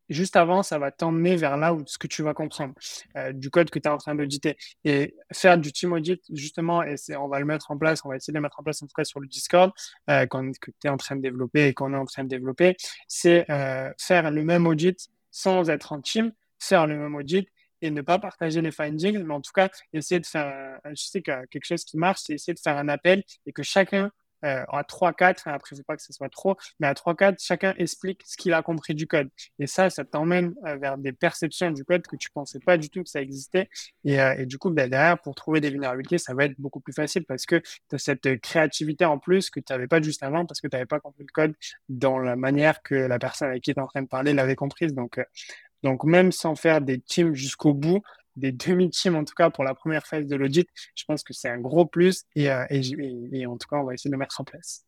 [0.09, 2.73] juste avant, ça va t'emmener vers là où ce que tu vas comprendre
[3.15, 4.57] euh, du code que tu es en train d'auditer.
[4.83, 8.15] Et faire du team audit, justement, et on va le mettre en place, on va
[8.15, 9.71] essayer de le mettre en place en tout cas sur le Discord
[10.09, 12.29] euh, quand, que tu es en train de développer et qu'on est en train de
[12.29, 12.75] développer,
[13.07, 17.47] c'est euh, faire le même audit sans être en team, faire le même audit
[17.81, 21.21] et ne pas partager les findings, mais en tout cas, essayer de faire, je sais
[21.21, 24.11] que quelque chose qui marche, c'est essayer de faire un appel et que chacun
[24.45, 27.35] euh, à 3-4, hein, après, il faut pas que ce soit trop, mais à 3-4,
[27.39, 29.29] chacun explique ce qu'il a compris du code.
[29.59, 32.89] Et ça, ça t'emmène euh, vers des perceptions du code que tu pensais pas du
[32.89, 33.69] tout que ça existait.
[34.03, 36.79] Et, euh, et du coup, ben, derrière, pour trouver des vulnérabilités, ça va être beaucoup
[36.79, 37.57] plus facile parce que
[37.89, 40.75] tu as cette créativité en plus que tu n'avais pas juste avant parce que tu
[40.75, 41.53] n'avais pas compris le code
[41.89, 44.55] dans la manière que la personne avec qui tu es en train de parler l'avait
[44.55, 44.93] comprise.
[44.93, 45.19] Donc,
[45.83, 48.01] donc, même sans faire des teams jusqu'au bout,
[48.35, 51.49] des demi-teams en tout cas pour la première phase de l'audit, je pense que c'est
[51.49, 52.81] un gros plus et, euh, et,
[53.33, 54.85] et, en tout cas on va essayer de le mettre en place.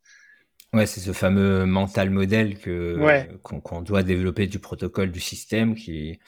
[0.73, 6.19] Ouais, c'est ce fameux mental modèle que qu'on doit développer du protocole du système qui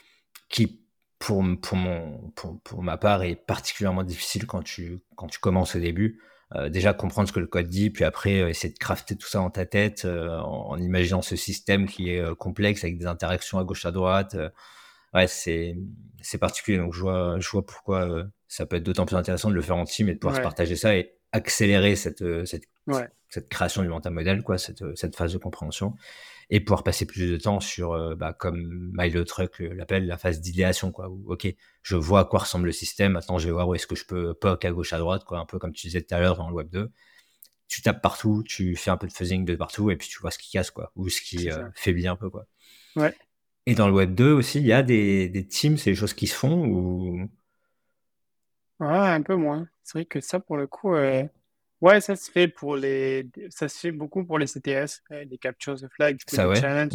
[0.50, 0.82] qui
[1.18, 5.76] pour pour mon pour, pour ma part est particulièrement difficile quand tu quand tu commences
[5.76, 6.20] au début.
[6.54, 9.26] Euh, déjà comprendre ce que le code dit, puis après euh, essayer de crafter tout
[9.26, 13.58] ça dans ta tête en, en, imaginant ce système qui est complexe avec des interactions
[13.58, 14.36] à gauche à droite
[15.14, 15.76] ouais, c'est
[16.20, 16.78] c'est particulier.
[16.78, 19.62] Donc je vois je vois pourquoi euh, ça peut être d'autant plus intéressant de le
[19.62, 22.64] faire en team et de pouvoir se partager ça et accélérer cette euh, cette,
[23.28, 25.94] cette création du mental modèle, quoi, cette euh, cette phase de compréhension
[26.50, 30.92] et pouvoir passer plus de temps sur bah, comme Milo Truck l'appelle la phase d'idéation
[30.92, 31.48] quoi où ok
[31.80, 33.12] je vois à quoi ressemble le système.
[33.12, 35.38] Maintenant je vais voir où est-ce que je peux poke à gauche à droite quoi
[35.38, 36.90] un peu comme tu disais tout à l'heure dans le web 2
[37.66, 40.30] tu tapes partout tu fais un peu de fuzzing de partout et puis tu vois
[40.30, 42.46] ce qui casse quoi ou ce qui faiblit un peu quoi.
[42.94, 43.14] Ouais
[43.66, 46.14] et dans le Web 2 aussi, il y a des, des teams, c'est des choses
[46.14, 47.28] qui se font ou...
[48.80, 49.68] Ouais, un peu moins.
[49.82, 51.24] C'est vrai que ça, pour le coup, euh,
[51.80, 55.76] ouais, ça se fait pour les, ça se fait beaucoup pour les CTS, les Captures
[55.76, 56.56] the Flag, du coup, ça, ouais.
[56.60, 56.92] challenge.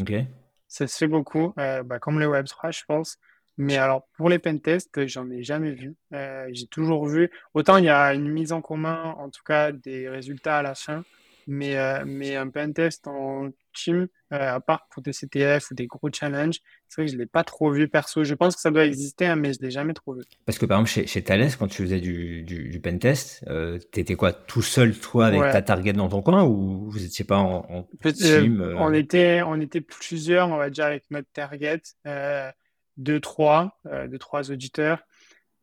[0.68, 3.18] Ça se fait beaucoup, euh, bah, comme les Web 3, je pense.
[3.58, 5.96] Mais alors, pour les pentests, j'en ai jamais vu.
[6.14, 9.72] Euh, j'ai toujours vu, autant il y a une mise en commun, en tout cas,
[9.72, 11.04] des résultats à la fin,
[11.50, 15.88] mais, euh, mais un pentest en team, euh, à part pour des CTF ou des
[15.88, 18.24] gros challenges, c'est vrai que je ne l'ai pas trop vu perso.
[18.24, 20.22] Je pense que ça doit exister, hein, mais je ne l'ai jamais trop vu.
[20.46, 23.80] Parce que par exemple, chez, chez Thales, quand tu faisais du, du, du pentest, euh,
[23.92, 27.26] tu étais quoi, tout seul, toi, avec ta target dans ton coin, ou vous n'étiez
[27.26, 31.82] pas en, team on, était, on était plusieurs, on va dire, avec notre target,
[32.98, 35.04] deux, trois, deux, trois auditeurs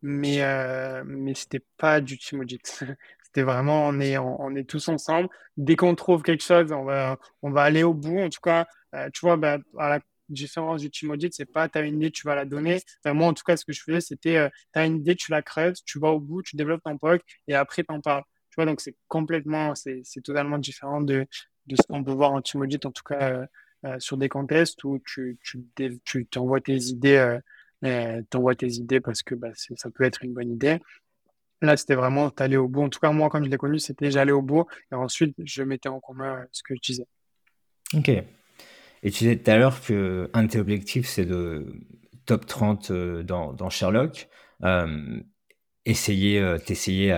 [0.03, 2.81] mais euh, mais c'était pas du team audit.
[3.37, 5.29] c'était vraiment on est on, est tous ensemble.
[5.59, 8.19] Dès qu'on trouve quelque chose, on va on va aller au bout.
[8.19, 11.77] En tout cas, euh, tu vois, bah, à la différence du team c'est pas tu
[11.77, 12.81] as une idée, tu vas la donner.
[13.05, 15.31] moi, en tout cas, ce que je faisais, c'était euh, tu as une idée, tu
[15.31, 18.25] la creuses, tu vas au bout, tu développes ton POC et après tu en parles.
[18.51, 21.27] Tu vois, donc c'est complètement, c'est totalement différent de,
[21.67, 23.47] de ce qu'on peut voir en team en tout cas
[23.85, 27.39] euh, sur des contests où tu, tu, tu envoies tes idées
[28.31, 30.81] t'envoies tes idées parce que bah, ça peut être une bonne idée.
[31.63, 32.83] Là, c'était vraiment t'aller au bout.
[32.83, 35.63] En tout cas, moi, quand je l'ai connu, c'était j'allais au bout et ensuite je
[35.63, 37.07] mettais en commun ce que je disais.
[37.95, 38.09] Ok.
[38.09, 41.81] Et tu disais tout à l'heure que un de tes objectifs, c'est de
[42.27, 44.29] top 30 euh, dans, Sherlock.
[44.65, 45.21] Euh,
[45.87, 47.17] essayer, euh, t'essayer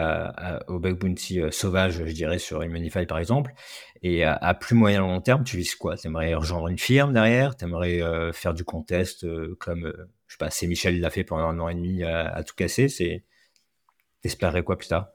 [0.69, 3.53] au bug euh, sauvage, je dirais, sur Immunify par exemple.
[4.03, 5.97] Et à, plus moyen long terme, tu vises quoi?
[5.97, 7.57] T'aimerais rejoindre une firme derrière?
[7.57, 9.27] T'aimerais euh, faire du contest
[9.57, 9.93] comme,
[10.29, 12.89] je sais pas, c'est Michel l'a fait pendant un an et demi à, tout casser?
[12.89, 13.25] C'est
[14.23, 15.09] T'espérerais quoi plus tard?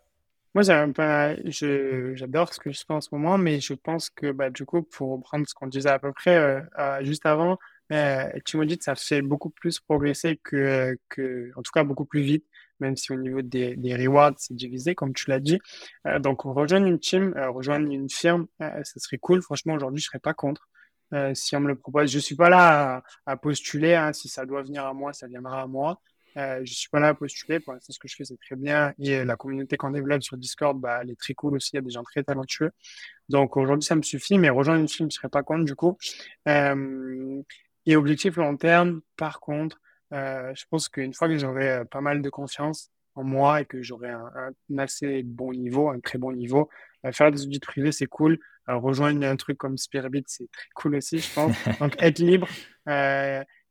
[0.56, 4.66] Moi, j'adore ce que je fais en ce moment, mais je pense que bah, du
[4.66, 6.62] coup, pour reprendre ce qu'on disait à peu près
[7.01, 7.58] juste avant,
[7.91, 8.30] euh,
[8.66, 12.45] dit ça fait beaucoup plus progresser que, que, en tout cas beaucoup plus vite
[12.84, 15.60] même si au niveau des, des rewards, c'est divisé, comme tu l'as dit.
[16.08, 19.41] Euh, donc, rejoindre une team, euh, rejoindre une firme, euh, ça serait cool.
[19.41, 20.68] Franchement, aujourd'hui, je serais pas contre.
[21.14, 23.95] Euh, si on me le propose, je suis pas là à, postuler.
[23.95, 24.14] Hein.
[24.14, 26.01] Si ça doit venir à moi, ça viendra à moi.
[26.38, 27.60] Euh, je suis pas là à postuler.
[27.60, 28.94] Pour l'instant, ce que je fais, c'est très bien.
[29.00, 31.72] Et la communauté qu'on développe sur Discord, bah, elle est très cool aussi.
[31.74, 32.72] Il y a des gens très talentueux.
[33.30, 34.38] Donc aujourd'hui, ça me suffit.
[34.38, 35.98] Mais rejoindre une team, je serais pas contre du coup.
[36.48, 37.42] Euh,
[37.86, 39.80] et objectif long terme, par contre,
[40.14, 43.66] euh, je pense qu'une fois que j'aurai euh, pas mal de confiance en moi et
[43.66, 46.70] que j'aurai un, assez bon niveau, un très bon niveau,
[47.06, 48.40] euh, faire des audits privés, c'est cool.
[48.68, 51.56] rejoindre un truc comme Spirit, c'est très cool aussi, je pense.
[51.80, 52.48] Donc, être libre.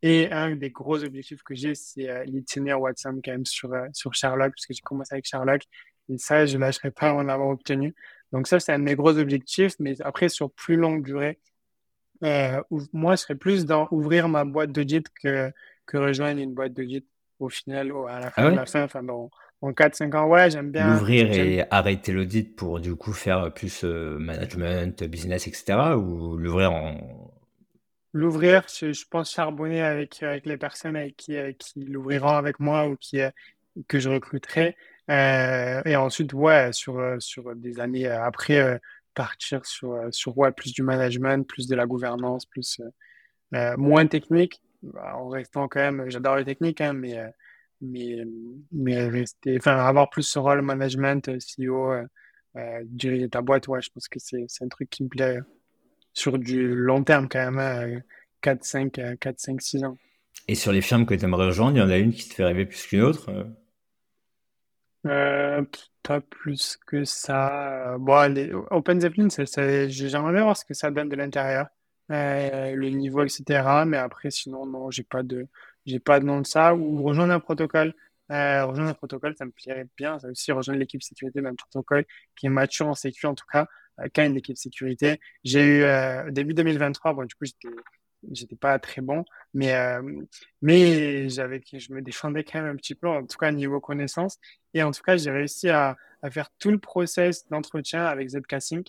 [0.03, 4.53] Et un des gros objectifs que j'ai, c'est l'itinéraire Watson quand même sur, sur Sherlock,
[4.55, 5.63] parce que j'ai commencé avec Sherlock.
[6.09, 7.95] Et ça, je ne lâcherai pas en avoir obtenu.
[8.33, 9.75] Donc ça, c'est un de mes gros objectifs.
[9.79, 11.39] Mais après, sur plus longue durée,
[12.93, 15.53] moi, je serais plus dans ouvrir ma boîte d'audit que
[15.87, 17.07] que rejoindre une boîte de guide
[17.39, 19.31] au final, à la fin ah de la fin, enfin, bon,
[19.61, 20.93] en 4-5 ans, ouais, j'aime bien.
[20.93, 25.97] L'ouvrir et arrêter l'audit pour du coup faire plus euh, management, business, etc.
[25.97, 27.33] ou l'ouvrir en.
[28.15, 32.87] L'ouvrir, je, je, pense charbonner avec, avec les personnes avec qui, qui l'ouvriront avec moi
[32.87, 33.21] ou qui,
[33.89, 34.77] que je recruterai.
[35.11, 38.79] Euh, et ensuite, ouais, sur, sur des années après, euh,
[39.15, 42.81] partir sur, sur ouais, plus du management, plus de la gouvernance, plus
[43.77, 47.19] moins technique, bah, en restant quand même, j'adore les techniques, hein, mais,
[47.83, 48.25] mais,
[48.73, 51.93] mais rester, enfin, avoir plus ce rôle management, CEO,
[52.85, 55.41] diriger ta boîte, ouais, je pense que c'est un truc qui me plaît
[56.13, 58.03] sur du long terme quand même,
[58.41, 59.97] 4, 5, 4, 5, 6 ans.
[60.49, 62.35] Et sur les firmes que tu aimerais rejoindre, il y en a une qui te
[62.35, 63.31] fait rêver plus qu'une autre
[65.07, 65.63] euh,
[66.03, 67.97] pas plus que ça.
[67.99, 71.67] Bon, les Open Zeppelin, j'aimerais bien voir ce que ça donne de l'intérieur,
[72.11, 73.85] euh, le niveau, etc.
[73.87, 75.47] Mais après, sinon, non, j'ai pas de,
[75.87, 76.75] j'ai pas de nom de ça.
[76.75, 77.95] Ou rejoindre un protocole.
[78.31, 80.19] Euh, rejoindre un protocole, ça me plairait bien.
[80.19, 82.05] Ça aussi rejoindre l'équipe sécurité d'un protocole
[82.37, 83.67] qui est mature en sécurité, en tout cas, euh,
[84.15, 85.21] quand une équipe sécurité.
[85.45, 87.69] J'ai eu, euh, début 2023, bon, du coup, j'étais
[88.31, 90.01] j'étais pas très bon, mais euh,
[90.61, 94.39] mais j'avais, je me défendais quand même un petit peu, en tout cas niveau connaissance.
[94.75, 98.61] Et en tout cas, j'ai réussi à, à, faire tout le process d'entretien avec ZK
[98.61, 98.87] Sync,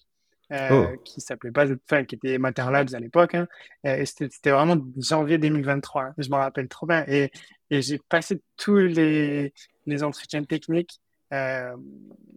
[0.51, 0.97] euh, oh.
[1.03, 3.35] qui s'appelait pas enfin, qui était Materlabs à l'époque.
[3.35, 3.47] Hein,
[3.83, 6.03] et c'était vraiment janvier 2023.
[6.03, 7.03] Hein, je me rappelle trop bien.
[7.07, 7.31] Et,
[7.69, 9.53] et j'ai passé tous les,
[9.85, 11.01] les entretiens techniques.
[11.33, 11.75] Euh,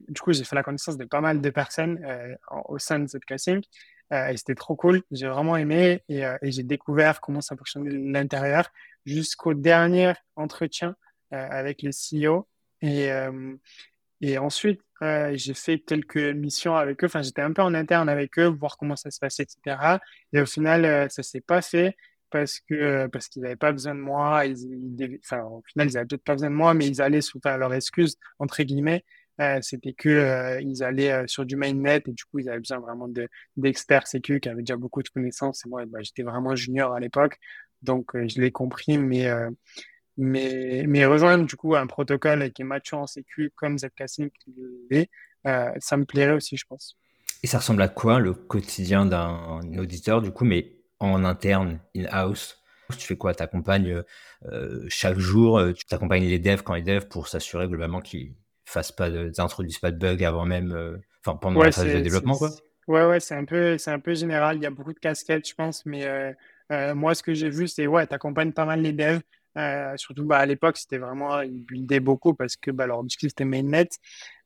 [0.09, 2.35] du coup, j'ai fait la connaissance de pas mal de personnes euh,
[2.69, 3.65] au sein de Sync.
[4.13, 5.03] Euh, et c'était trop cool.
[5.11, 8.69] J'ai vraiment aimé et, euh, et j'ai découvert comment ça fonctionnait l'intérieur
[9.05, 10.97] jusqu'au dernier entretien
[11.31, 12.47] avec le CEO.
[12.83, 13.09] Et,
[14.21, 17.07] et ensuite, j'ai fait quelques missions avec eux.
[17.07, 19.99] Enfin, j'étais un peu en interne avec eux, voir comment ça se passait, etc.
[20.33, 21.97] Et au final, ça s'est pas fait
[22.31, 24.43] parce que parce qu'ils n'avaient pas besoin de moi.
[25.25, 27.57] Enfin, au final, ils n'avaient peut-être pas besoin de moi, mais ils allaient sous enfin,
[27.57, 29.05] leur excuse entre guillemets.
[29.41, 32.59] Euh, c'était que euh, ils allaient euh, sur du mainnet et du coup ils avaient
[32.59, 36.23] besoin vraiment de d'experts sécu qui avaient déjà beaucoup de connaissances et moi bah, j'étais
[36.23, 37.37] vraiment junior à l'époque
[37.83, 39.29] donc je l'ai compris mais
[40.17, 44.31] mais mais rejoindre du coup un protocole qui est mature en sécu comme Zcassing
[45.45, 46.97] ça me plairait aussi je pense
[47.43, 50.45] et ça ressemble à quoi le quotidien d'un auditeur du coup?
[50.45, 52.63] Mais en interne in house
[52.97, 53.35] tu fais quoi?
[53.35, 54.05] Tu accompagnes
[54.89, 58.37] chaque jour, tu accompagnes les devs quand les devs pour s'assurer globalement qu'ils
[58.67, 62.37] fassent pas d'introduisent pas de bugs avant même, euh, enfin pendant la phase de développement
[62.37, 62.51] quoi.
[62.89, 64.57] Ouais ouais, c'est un peu c'est un peu général.
[64.57, 66.33] Il y a beaucoup de casquettes, je pense, mais euh,
[66.73, 69.23] euh, moi ce que j'ai vu c'est ouais, t'accompagnes pas mal les devs.
[69.97, 73.45] surtout bah, à l'époque c'était vraiment ils buildaient beaucoup parce que bah, leur objectif c'était
[73.45, 73.89] mainnet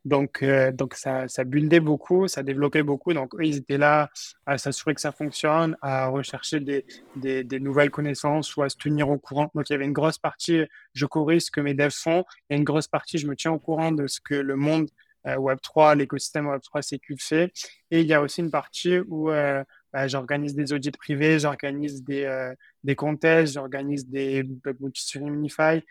[0.04, 3.12] donc, euh, donc ça, ça buildait beaucoup, ça développait beaucoup.
[3.12, 4.10] Donc, eux, ils étaient là
[4.46, 6.86] à s'assurer que ça fonctionne, à rechercher des,
[7.16, 9.50] des, des, nouvelles connaissances ou à se tenir au courant.
[9.54, 10.62] Donc, il y avait une grosse partie,
[10.94, 13.58] je corrige ce que mes devs font, et une grosse partie, je me tiens au
[13.58, 14.88] courant de ce que le monde
[15.26, 17.52] euh, Web3, l'écosystème Web3 CQ fait.
[17.90, 22.02] Et il y a aussi une partie où euh, bah, j'organise des audits privés, j'organise
[22.02, 25.82] des, euh, des contests, j'organise des bug sur Unify,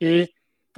[0.00, 0.34] et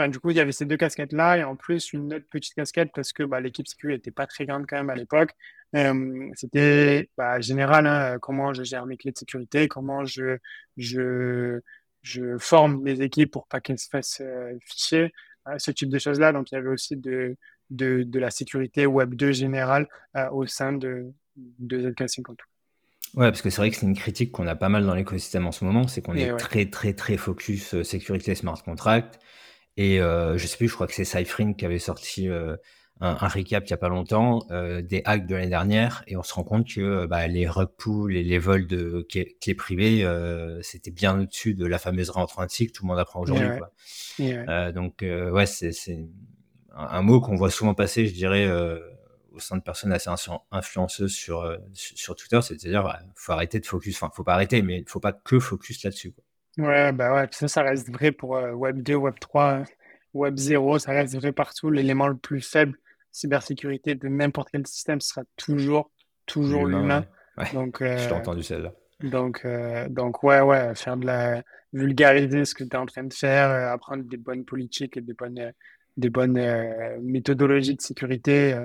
[0.09, 2.91] du coup, il y avait ces deux casquettes-là et en plus une autre petite casquette
[2.95, 5.33] parce que bah, l'équipe sécu n'était pas très grande quand même à l'époque.
[5.77, 10.39] Euh, c'était bah, général, hein, comment je gère mes clés de sécurité, comment je,
[10.77, 11.61] je,
[12.03, 15.13] je forme les équipes pour pas qu'elles se fassent euh, ficher,
[15.49, 16.33] euh, ce type de choses-là.
[16.33, 17.37] Donc, il y avait aussi de,
[17.71, 19.87] de, de la sécurité Web 2 générale
[20.33, 22.37] au sein de, de ZK50.
[23.15, 25.47] Ouais, parce que c'est vrai que c'est une critique qu'on a pas mal dans l'écosystème
[25.47, 29.19] en ce moment, c'est qu'on est très très très focus sécurité smart contract
[29.77, 32.57] et euh, je sais plus, je crois que c'est Cyphering qui avait sorti euh,
[33.01, 36.17] un, un, recap il y a pas longtemps euh, des hacks de l'année dernière, et
[36.17, 40.07] on se rend compte que bah, les rug pools et les vols de clés privées,
[40.63, 43.47] c'était bien au-dessus de la fameuse réentrantie que tout le monde apprend aujourd'hui.
[44.73, 45.71] donc ouais, c'est
[46.75, 48.51] un, un, mot qu'on voit souvent passer, je dirais
[49.33, 50.11] au sein de personnes assez
[50.51, 54.85] influenceuses sur, sur Twitter, c'est-à-dire, bah, faut arrêter de focus, enfin, faut pas arrêter, mais
[54.87, 56.13] faut pas que focus là-dessus.
[56.59, 59.63] Ouais, bah ouais, ça, ça reste vrai pour euh, Web 2, Web 3,
[60.15, 61.71] Web 0, ça reste vrai partout.
[61.71, 62.77] L'élément le plus faible,
[63.13, 65.91] cybersécurité de n'importe quel système, sera toujours,
[66.27, 67.05] toujours l'humain.
[67.55, 68.75] Donc, euh, Je entendu celle-là.
[69.01, 71.43] Donc, euh, donc, ouais, ouais, faire de la
[71.73, 75.15] vulgariser ce que tu es en train de faire, apprendre des bonnes politiques et des
[75.15, 75.53] bonnes,
[75.97, 78.57] des bonnes méthodologies de sécurité,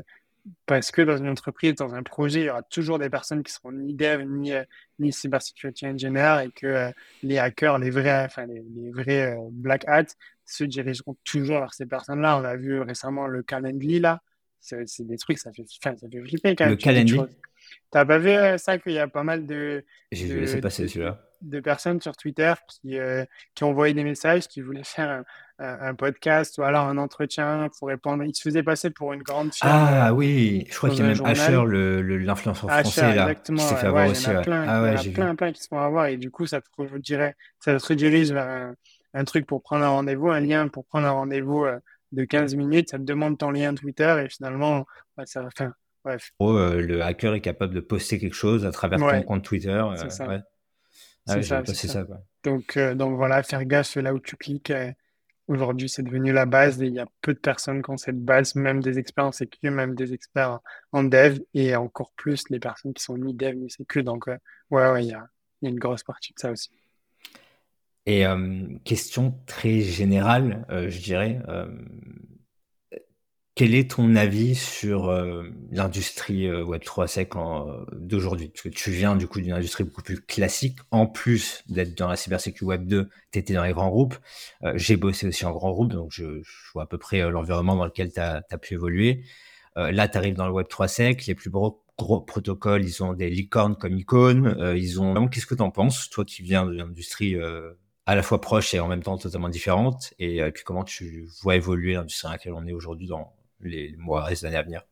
[0.65, 3.51] parce que dans une entreprise, dans un projet, il y aura toujours des personnes qui
[3.51, 4.63] seront ni dev, ni, euh,
[4.99, 6.91] ni cybersecurity engineer et que euh,
[7.23, 10.05] les hackers, les vrais, enfin, les, vrais euh, black hats
[10.45, 12.37] se dirigeront toujours vers ces personnes-là.
[12.37, 14.21] On a vu récemment le Calendly, là.
[14.59, 16.73] C'est des trucs, ça fait, ça fait flipper quand même.
[16.73, 17.19] Le Calendly?
[17.91, 19.83] T'as pas vu ça qu'il y a pas mal de.
[20.11, 23.23] J'ai laissé passer celui-là de personnes sur Twitter qui, euh,
[23.53, 25.23] qui envoyé des messages, qui voulaient faire
[25.59, 28.23] un, un, podcast ou alors un entretien pour répondre.
[28.23, 29.71] Ils se faisaient passer pour une grande firme.
[29.71, 33.87] Ah oui, je crois qu'il y a même Asher, l'influenceur français, là, qui s'est fait
[33.87, 34.25] avoir aussi.
[34.25, 36.31] Il y en a plein, ah ouais, plein, plein qui se font avoir et du
[36.31, 38.75] coup, ça te, dirait, ça te redirige vers un,
[39.13, 41.79] un truc pour prendre un rendez-vous, un lien pour prendre un rendez-vous euh,
[42.11, 42.89] de 15 minutes.
[42.89, 44.85] Ça te demande ton lien Twitter et finalement,
[45.17, 45.71] bah, ça va faire.
[46.03, 46.31] Bref.
[46.39, 49.83] Euh, le hacker est capable de poster quelque chose à travers ton compte Twitter.
[49.95, 50.43] C'est ça.
[51.27, 52.05] Ah c'est ça, ça.
[52.43, 54.71] Donc, euh, donc voilà, faire gaffe là où tu cliques.
[54.71, 54.91] Euh,
[55.47, 58.19] Aujourd'hui, c'est devenu la base et il y a peu de personnes qui ont cette
[58.19, 60.57] base, même des experts en sécu, même des experts
[60.91, 64.01] en dev et encore plus les personnes qui sont ni dev ni sécu.
[64.01, 64.39] Donc, euh,
[64.71, 65.27] ouais, ouais, il y a,
[65.61, 66.71] y a, une grosse partie de ça aussi.
[68.07, 68.25] Et
[68.85, 71.39] question très générale, je dirais,
[73.55, 78.49] quel est ton avis sur euh, l'industrie euh, Web3 Sec euh, d'aujourd'hui?
[78.49, 80.79] Parce que tu viens du coup d'une industrie beaucoup plus classique.
[80.91, 84.15] En plus d'être dans la cybersécurité Web 2, tu étais dans les grands groupes.
[84.75, 86.41] J'ai bossé aussi en grands groupes, donc je,
[86.73, 89.23] vois à peu près l'environnement dans lequel tu as, pu évoluer.
[89.75, 91.25] là, tu arrives dans le Web3 Sec.
[91.25, 94.73] Les plus gros, protocoles, ils ont des licornes comme Icon.
[94.75, 95.27] ils ont.
[95.27, 97.35] Qu'est-ce que tu en penses, toi qui viens d'une industrie
[98.05, 100.13] à la fois proche et en même temps totalement différente?
[100.19, 104.29] Et puis comment tu vois évoluer l'industrie dans laquelle on est aujourd'hui dans les mois,
[104.29, 104.85] les années à venir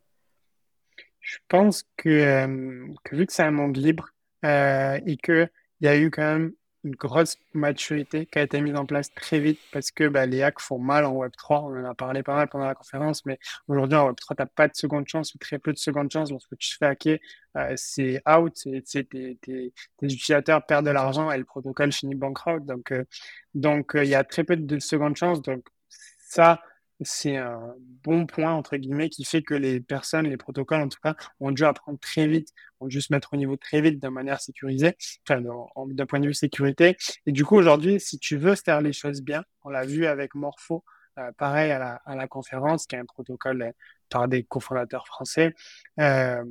[1.20, 4.10] Je pense que, euh, que vu que c'est un monde libre
[4.46, 5.50] euh, et qu'il
[5.82, 6.54] y a eu quand même
[6.84, 10.44] une grosse maturité qui a été mise en place très vite parce que bah, les
[10.44, 11.64] hacks font mal en Web3.
[11.64, 13.40] On en a parlé pas mal pendant la conférence, mais
[13.70, 16.30] aujourd'hui en Web3, tu n'as pas de seconde chance ou très peu de seconde chance.
[16.30, 17.20] Lorsque tu fais hacker,
[17.56, 22.66] euh, c'est out, tes, utilisateurs perdent de l'argent et le protocole finit bankrupt.
[22.66, 22.94] Donc,
[23.54, 25.42] donc il y a très peu de seconde chance.
[25.42, 25.66] Donc,
[26.34, 26.62] ça,
[27.02, 31.00] c'est un bon point, entre guillemets, qui fait que les personnes, les protocoles, en tout
[31.04, 34.08] cas, ont dû apprendre très vite, ont dû se mettre au niveau très vite de
[34.08, 34.96] manière sécurisée,
[35.28, 35.42] enfin,
[35.88, 36.96] d'un point de vue sécurité.
[37.26, 40.36] Et du coup, aujourd'hui, si tu veux faire les choses bien, on l'a vu avec
[40.36, 40.84] Morpho,
[41.20, 43.72] euh, pareil à la, conférence, qui est un protocole euh,
[44.10, 45.54] par des cofondateurs français.
[46.00, 46.44] Euh,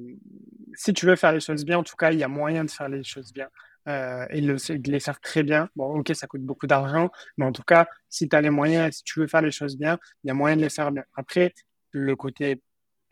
[0.75, 2.71] si tu veux faire les choses bien, en tout cas, il y a moyen de
[2.71, 3.49] faire les choses bien
[3.89, 5.69] euh, et le, de les faire très bien.
[5.77, 8.97] Bon, ok, ça coûte beaucoup d'argent, mais en tout cas, si tu as les moyens,
[8.97, 11.05] si tu veux faire les choses bien, il y a moyen de les faire bien.
[11.15, 11.55] Après,
[11.91, 12.63] le côté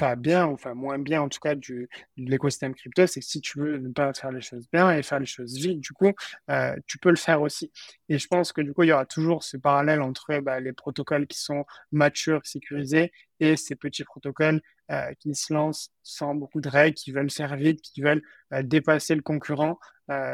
[0.00, 1.86] pas bien, enfin moins bien en tout cas du,
[2.16, 5.02] de l'écosystème crypto, c'est que si tu veux ne pas faire les choses bien et
[5.02, 6.10] faire les choses vite, du coup,
[6.50, 7.70] euh, tu peux le faire aussi.
[8.08, 10.72] Et je pense que du coup, il y aura toujours ce parallèle entre bah, les
[10.72, 16.62] protocoles qui sont matures, sécurisés, et ces petits protocoles euh, qui se lancent sans beaucoup
[16.62, 18.22] de règles, qui veulent faire vite, qui veulent
[18.54, 19.78] euh, dépasser le concurrent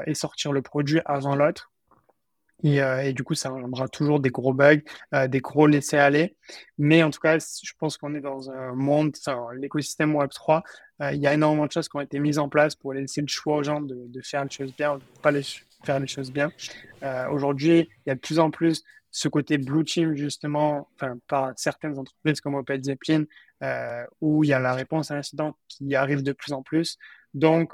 [0.06, 1.70] et sortir le produit avant l'autre.
[2.62, 4.80] Et, euh, et, du coup, ça engendrera toujours des gros bugs,
[5.14, 6.36] euh, des gros laissés-aller.
[6.78, 9.14] Mais en tout cas, je pense qu'on est dans un monde,
[9.56, 10.62] l'écosystème Web3,
[11.02, 13.20] euh, il y a énormément de choses qui ont été mises en place pour laisser
[13.20, 15.42] le choix aux gens de, faire les choses bien, ou de pas les,
[15.84, 16.50] faire les choses bien.
[17.30, 20.88] Aujourd'hui, il y a de plus en plus ce côté blue team, justement,
[21.28, 23.24] par certaines entreprises comme Opel Zeppelin,
[24.20, 26.96] où il y a la réponse à l'incident qui arrive de plus en plus.
[27.34, 27.72] Donc,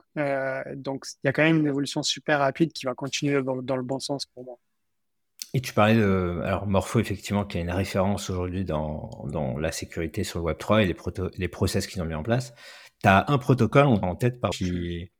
[0.74, 3.82] donc, il y a quand même une évolution super rapide qui va continuer dans le
[3.82, 4.58] bon sens pour moi.
[5.54, 9.70] Et tu parlais de alors Morpho effectivement qui est une référence aujourd'hui dans, dans la
[9.70, 12.54] sécurité sur le Web 3 et les proto, les process qu'ils ont mis en place.
[13.02, 15.10] Tu as un protocole en tête par qui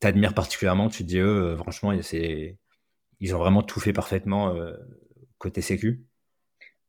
[0.00, 4.72] t'admire particulièrement, tu te dis eux franchement ils ont vraiment tout fait parfaitement euh,
[5.38, 6.02] côté sécu.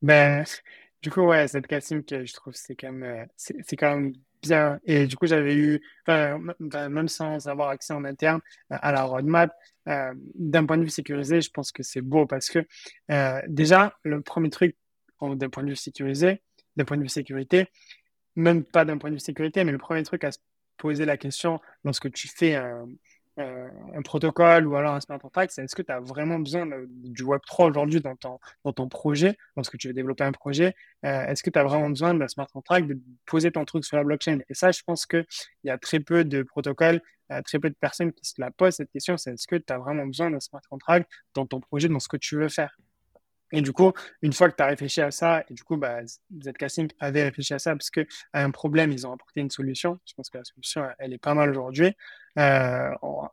[0.02, 0.44] Ben
[1.04, 4.14] du coup ouais, cette Cassim que je trouve c'est quand même euh, c'est quand même
[4.42, 4.80] bien.
[4.86, 9.54] Et du coup, j'avais eu, même sans avoir accès en interne euh, à la roadmap,
[9.88, 12.66] euh, d'un point de vue sécurisé, je pense que c'est beau parce que
[13.12, 14.76] euh, déjà, le premier truc,
[15.22, 16.42] d'un point de vue sécurisé,
[16.76, 17.68] d'un point de vue sécurité,
[18.36, 20.40] même pas d'un point de vue sécurité, mais le premier truc à se
[20.78, 22.86] poser la question lorsque tu fais un,
[23.40, 26.68] euh, un protocole ou alors un smart contract, c'est est-ce que tu as vraiment besoin
[26.88, 30.76] du Web3 aujourd'hui dans ton, dans ton projet, lorsque tu veux développer un projet,
[31.06, 33.98] euh, est-ce que tu as vraiment besoin d'un smart contract, de poser ton truc sur
[33.98, 34.40] la blockchain?
[34.50, 35.26] Et ça, je pense qu'il
[35.64, 38.76] y a très peu de protocoles, euh, très peu de personnes qui se la posent
[38.76, 41.88] cette question, c'est est-ce que tu as vraiment besoin d'un smart contract dans ton projet,
[41.88, 42.76] dans ce que tu veux faire?
[43.52, 46.02] Et du coup, une fois que tu as réfléchi à ça, et du coup, bah,
[46.44, 50.00] Zcasting avait réfléchi à ça parce qu'à un problème, ils ont apporté une solution.
[50.06, 51.96] Je pense que la solution, elle est pas mal aujourd'hui.
[52.38, 52.92] Euh,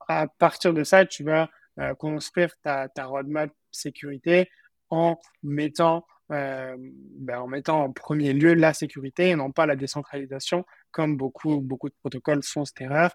[0.08, 4.48] à partir de ça, tu vas euh, construire ta, roadmap sécurité
[4.90, 9.76] en mettant euh, ben, en mettant en premier lieu la sécurité et non pas la
[9.76, 13.14] décentralisation, comme beaucoup, beaucoup de protocoles font cette erreur,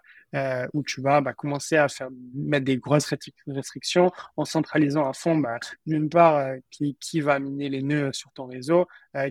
[0.72, 3.12] où tu vas bah, commencer à faire mettre des grosses
[3.46, 8.32] restrictions en centralisant à fond, bah, d'une part, qui, qui va miner les nœuds sur
[8.32, 8.86] ton réseau,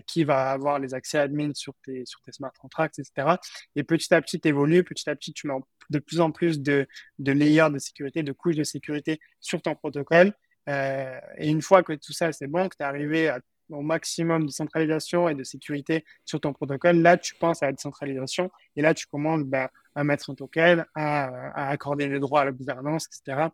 [0.06, 3.36] qui va avoir les accès admin sur tes, sur tes smart contracts, etc.
[3.74, 5.54] Et petit à petit, tu évolues, petit à petit, tu mets
[5.92, 6.86] de plus en plus de,
[7.18, 10.32] de layers de sécurité, de couches de sécurité sur ton protocole.
[10.68, 13.40] Euh, et une fois que tout ça c'est bon, que tu es arrivé à
[13.72, 17.72] au maximum de centralisation et de sécurité sur ton protocole, là, tu penses à la
[17.72, 22.44] décentralisation et là, tu commandes bah, à mettre un token, à, accorder les droits à
[22.44, 23.48] la gouvernance, etc.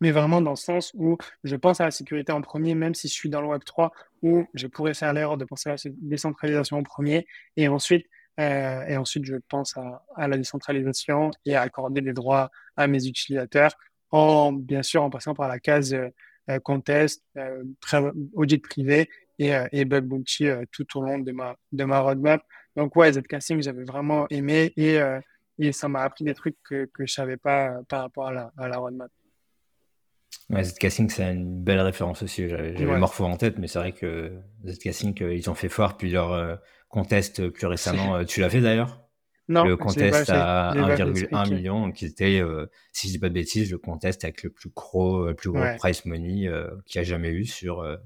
[0.00, 3.08] Mais vraiment dans le sens où je pense à la sécurité en premier, même si
[3.08, 3.92] je suis dans le Web 3,
[4.22, 8.06] où je pourrais faire l'erreur de penser à la décentralisation en premier et ensuite
[8.40, 12.86] euh, et ensuite, je pense à, à, la décentralisation et à accorder les droits à
[12.86, 13.72] mes utilisateurs,
[14.10, 17.62] en, bien sûr en passant par la case euh, contest, euh,
[18.34, 19.08] audit privé
[19.38, 22.42] et, et Bug Bounty tout au long de ma, de ma roadmap.
[22.76, 24.98] Donc ouais, Zcasting, j'avais vraiment aimé et,
[25.58, 28.52] et ça m'a appris des trucs que, que je savais pas par rapport à la,
[28.56, 29.10] à la roadmap.
[30.50, 32.48] Ouais, Zcasting, c'est une belle référence aussi.
[32.48, 34.32] J'avais Morpho en tête, mais c'est vrai que
[34.66, 36.60] Zcasting, ils ont fait fort, puis leur
[36.92, 38.24] contest plus récemment.
[38.24, 39.02] tu l'as fait d'ailleurs?
[39.48, 43.70] Non, le contest à 1,1 million, qui était, euh, si je dis pas de bêtises,
[43.72, 47.04] le contest avec le plus gros, le plus gros price money euh, qu'il y a
[47.04, 47.96] jamais eu sur euh,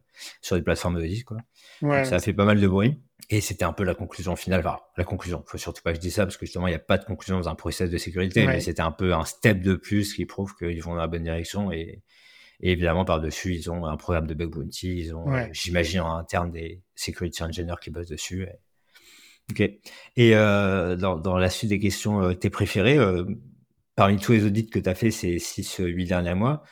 [0.41, 1.27] sur des plateformes de disques.
[1.27, 1.39] Quoi.
[1.83, 2.05] Ouais.
[2.05, 3.01] ça a fait pas mal de bruit.
[3.29, 4.61] Et c'était un peu la conclusion finale.
[4.61, 5.43] Enfin, la conclusion.
[5.47, 7.05] Faut surtout pas que je dise ça parce que justement, il n'y a pas de
[7.05, 10.27] conclusion dans un process de sécurité, mais c'était un peu un step de plus qui
[10.27, 11.71] prouve qu'ils vont dans la bonne direction.
[11.73, 12.03] Et,
[12.61, 15.01] et évidemment, par-dessus, ils ont un programme de bug bounty.
[15.01, 18.45] Ils ont, j'imagine, en interne des security engineers qui bossent dessus.
[18.45, 18.59] Et,
[19.51, 19.61] Ok.
[19.61, 23.25] Et euh, dans, la suite des questions, euh, tes préférés, euh,
[23.95, 26.63] parmi tous les audits que tu as fait ces 6-8 derniers mois,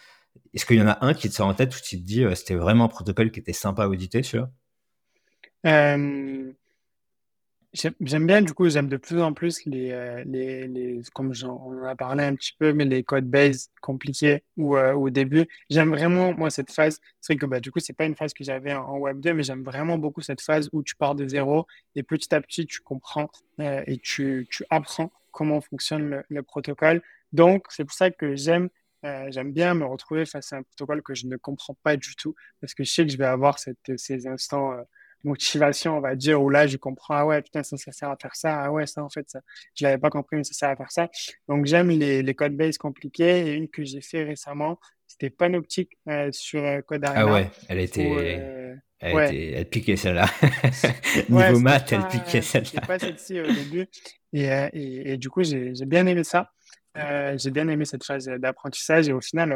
[0.53, 2.25] est-ce qu'il y en a un qui te sort en tête où tu te dis
[2.35, 4.51] c'était vraiment un protocole qui était sympa à auditer, celui-là?
[7.75, 11.49] J'aime bien, du coup, j'aime de plus en plus les, euh, les, les comme on
[11.49, 15.49] en a parlé un petit peu, mais les codes base compliqués ou euh, au début.
[15.71, 17.01] J'aime vraiment, moi, cette phase.
[17.21, 19.35] C'est vrai que, bah, du coup, c'est pas une phase que j'avais en, Web 2,
[19.35, 21.67] mais j'aime vraiment beaucoup cette phase où tu pars de zéro
[21.97, 26.43] et petit à petit, tu comprends euh, et tu, tu apprends comment fonctionne le, le
[26.45, 27.03] protocole.
[27.33, 28.69] Donc, c'est pour ça que j'aime
[29.29, 32.35] j'aime bien me retrouver face à un protocole que je ne comprends pas du tout
[32.63, 34.73] parce que je sais que je vais avoir cette, ces instants
[35.25, 38.17] motivation, on va dire, où là, je comprends, ah ouais, putain, ça, ça sert à
[38.21, 39.41] faire ça, ah ouais, ça, en fait, ça,
[39.75, 41.09] je l'avais pas compris, mais ça sert à faire ça.
[41.49, 43.49] Donc, j'aime les, les codes base compliqués.
[43.49, 47.81] Et une que j'ai fait récemment, c'était Panoptic euh, sur euh, Code Ah ouais, elle
[47.81, 50.27] était, euh, elle, était, elle piquait celle-là.
[51.29, 52.81] Niveau maths, elle piquait celle-là.
[52.81, 53.87] pas celle-ci au début.
[54.33, 56.51] Et, et, et, du coup, j'ai bien aimé ça.
[56.97, 59.53] Euh, j'ai bien aimé cette phase d'apprentissage et au final,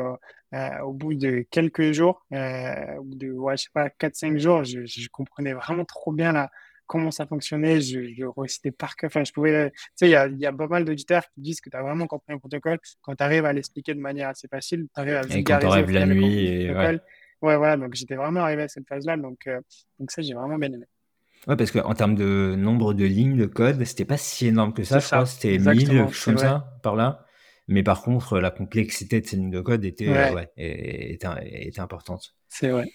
[0.55, 4.39] euh, au bout de quelques jours, euh, au bout de, ouais, je sais pas, 4-5
[4.39, 6.51] jours, je, je, comprenais vraiment trop bien là,
[6.87, 7.81] comment ça fonctionnait.
[7.81, 9.09] Je, je récitais par cœur.
[9.09, 11.61] Enfin, je pouvais, tu sais, il y a, y a pas mal d'auditeurs qui disent
[11.61, 12.81] que tu as vraiment compris un protocole.
[13.03, 15.79] Quand tu arrives à l'expliquer de manière assez facile, tu arrives à vulgariser.
[15.79, 16.47] Et quand la nuit.
[16.47, 16.99] Et ouais.
[17.43, 17.57] ouais.
[17.57, 17.77] voilà.
[17.77, 19.17] Donc, j'étais vraiment arrivé à cette phase-là.
[19.17, 19.49] Donc,
[20.01, 20.87] donc ça, j'ai vraiment bien aimé.
[21.47, 24.83] Ouais, parce qu'en termes de nombre de lignes de code, c'était pas si énorme que
[24.83, 25.25] ça, je crois.
[25.25, 27.25] C'était 1000, comme ça, par là.
[27.69, 30.51] Mais par contre, la complexité de ces lignes de code était, ouais.
[30.57, 32.35] était, importante.
[32.49, 32.91] C'est vrai.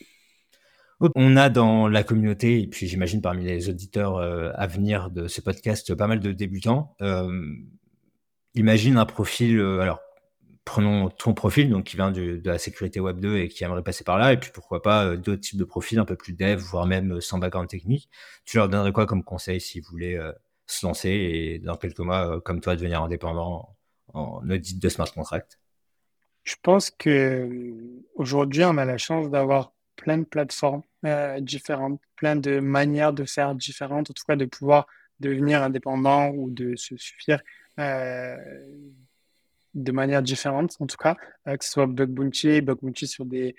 [1.16, 5.28] On a dans la communauté, et puis j'imagine parmi les auditeurs euh, à venir de
[5.28, 6.96] ce podcast, pas mal de débutants.
[7.02, 7.42] Euh,
[8.56, 10.00] imagine un profil, euh, alors
[10.66, 14.04] prenons ton profil, donc qui vient de la sécurité web 2 et qui aimerait passer
[14.04, 16.88] par là, et puis pourquoi pas d'autres types de profils un peu plus dev, voire
[16.88, 18.10] même sans background technique.
[18.46, 20.18] Tu leur donnerais quoi comme conseil s'ils voulaient
[20.68, 23.76] se lancer et dans quelques mois, comme toi, devenir indépendant?
[24.14, 25.60] En audit de smart contract
[26.44, 27.74] Je pense que
[28.16, 33.26] aujourd'hui, on a la chance d'avoir plein de plateformes euh, différentes, plein de manières de
[33.26, 34.88] faire différentes, en tout cas de pouvoir
[35.20, 37.42] devenir indépendant ou de se suffire
[37.80, 38.38] euh,
[39.74, 41.16] de manière différente, en tout cas,
[41.48, 43.56] euh, que ce soit Bug Bounty, Bug Bounty sur des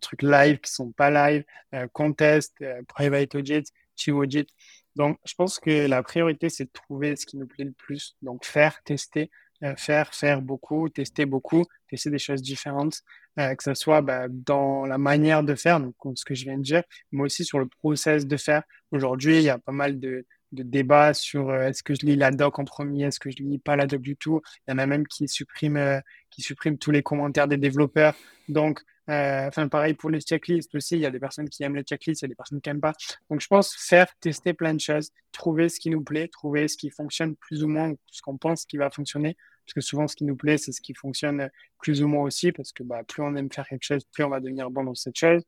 [0.00, 1.44] trucs live qui sont pas live,
[1.92, 2.54] contest,
[2.88, 4.48] private audit, chief audit.
[4.96, 8.16] Donc, je pense que la priorité, c'est de trouver ce qui nous plaît le plus.
[8.22, 9.30] Donc, faire, tester,
[9.64, 13.02] euh, faire, faire beaucoup, tester beaucoup, tester des choses différentes,
[13.40, 16.58] euh, que ce soit bah, dans la manière de faire, donc ce que je viens
[16.58, 18.62] de dire, mais aussi sur le process de faire.
[18.92, 22.30] Aujourd'hui, il y a pas mal de, débats sur euh, est-ce que je lis la
[22.30, 24.40] doc en premier, est-ce que je lis pas la doc du tout.
[24.66, 26.00] Il y en a même qui suppriment,
[26.30, 28.14] qui suppriment tous les commentaires des développeurs.
[28.48, 31.76] Donc, euh, enfin, pareil pour les checklists aussi, il y a des personnes qui aiment
[31.76, 32.94] les checklists, il y a des personnes qui n'aiment pas.
[33.30, 36.76] Donc, je pense faire, tester plein de choses, trouver ce qui nous plaît, trouver ce
[36.76, 39.36] qui fonctionne plus ou moins, ce qu'on pense qui va fonctionner.
[39.64, 41.50] Parce que souvent, ce qui nous plaît, c'est ce qui fonctionne
[41.80, 44.30] plus ou moins aussi, parce que bah, plus on aime faire quelque chose, plus on
[44.30, 45.42] va devenir bon dans cette chose.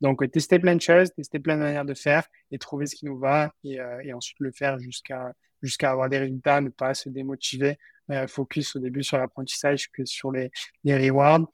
[0.00, 3.06] Donc, tester plein de choses, tester plein de manières de faire et trouver ce qui
[3.06, 5.32] nous va et, euh, et ensuite le faire jusqu'à
[5.62, 7.78] jusqu'à avoir des résultats, ne pas se démotiver,
[8.10, 10.50] euh, focus au début sur l'apprentissage que sur les,
[10.84, 11.46] les rewards.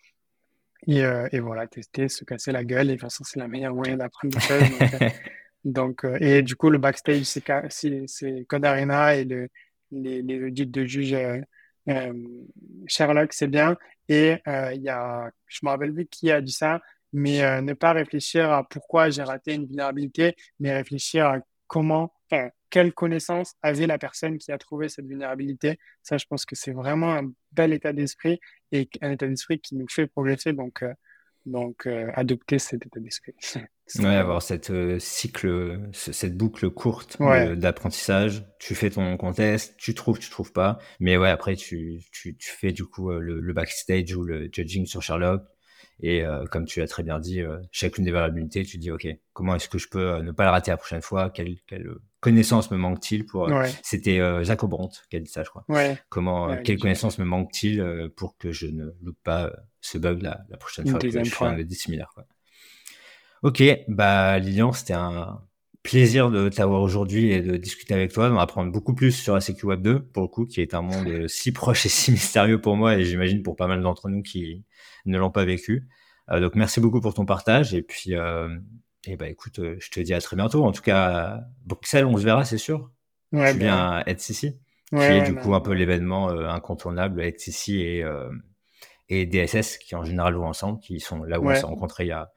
[0.86, 2.86] Et, euh, et, voilà, tester, se casser la gueule.
[2.86, 5.10] Et de toute façon, c'est la meilleure moyen d'apprendre des choses.
[5.64, 9.48] Donc, euh, et du coup, le backstage, c'est Code Arena et le,
[9.90, 11.40] les, les audits de juge euh,
[11.88, 12.12] euh
[12.86, 13.76] Sherlock, c'est bien.
[14.08, 16.80] Et il y a, je me rappelle plus qui a dit ça,
[17.12, 22.50] mais ne pas réfléchir à pourquoi j'ai raté une vulnérabilité, mais réfléchir à comment, enfin,
[22.70, 25.78] quelle connaissance avait la personne qui a trouvé cette vulnérabilité.
[26.02, 28.40] Ça, je pense que c'est vraiment un bel état d'esprit
[28.72, 30.52] et un état d'esprit qui nous fait progresser.
[30.52, 30.92] Donc, euh,
[31.44, 33.34] donc euh, adopter cet état d'esprit.
[34.00, 38.44] ouais, avoir cette euh, cycle, cette boucle courte d'apprentissage.
[38.58, 40.78] Tu fais ton contest, tu trouves, tu trouves pas.
[40.98, 44.86] Mais ouais, après, tu, tu, tu fais du coup le, le, backstage ou le judging
[44.86, 45.42] sur Sherlock.
[46.00, 49.68] Et comme tu l'as très bien dit, chacune des vulnérabilités, tu dis, OK, comment est-ce
[49.68, 51.30] que je peux ne pas la rater la prochaine fois?
[51.30, 51.88] Quelle, quelle
[52.20, 53.50] connaissance me manque-t-il pour...
[53.82, 55.64] C'était Jacob Brandt qui a dit ça, je crois.
[56.08, 60.56] Comment, quelle connaissance me manque-t-il pour que je ne loupe pas ce bug la, la
[60.56, 62.26] prochaine fois que je fais un audit similaire quoi.
[63.42, 65.40] Ok, bah Lilian, c'était un
[65.86, 69.40] plaisir de t'avoir aujourd'hui et de discuter avec toi, d'en apprendre beaucoup plus sur la
[69.40, 72.60] CQ Web 2, pour le coup, qui est un monde si proche et si mystérieux
[72.60, 74.64] pour moi, et j'imagine pour pas mal d'entre nous qui
[75.04, 75.88] ne l'ont pas vécu.
[76.30, 78.48] Euh, donc merci beaucoup pour ton partage, et puis, euh,
[79.06, 80.64] et bah écoute, euh, je te dis à très bientôt.
[80.64, 82.90] En tout cas, Bruxelles, on se verra, c'est sûr.
[83.32, 84.58] Ouais, tu viens à ETCC,
[84.90, 88.04] qui est du coup un peu l'événement incontournable, ETCC et,
[89.08, 92.08] et DSS, qui en général vont ensemble, qui sont là où on s'est rencontrés il
[92.08, 92.32] y a,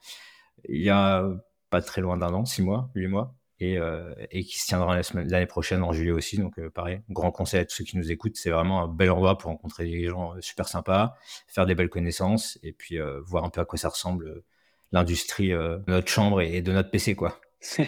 [0.67, 1.27] il y a
[1.69, 4.99] pas très loin d'un an, six mois, huit mois et, euh, et qui se tiendra
[5.13, 6.37] l'année prochaine en juillet aussi.
[6.37, 9.11] Donc euh, pareil, grand conseil à tous ceux qui nous écoutent, c'est vraiment un bel
[9.11, 11.15] endroit pour rencontrer des gens euh, super sympas,
[11.47, 14.43] faire des belles connaissances et puis voir un peu à quoi ça ressemble
[14.91, 17.39] l'industrie de notre chambre et de notre PC quoi.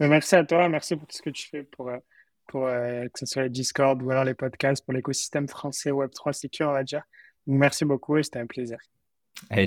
[0.00, 1.90] merci à toi, merci pour tout ce que tu fais pour,
[2.48, 6.68] pour que ce soit les Discord ou alors les podcasts pour l'écosystème français Web3 Secure,
[6.68, 7.02] on va dire.
[7.46, 8.78] Merci beaucoup et c'était un plaisir.
[9.50, 9.64] Allez,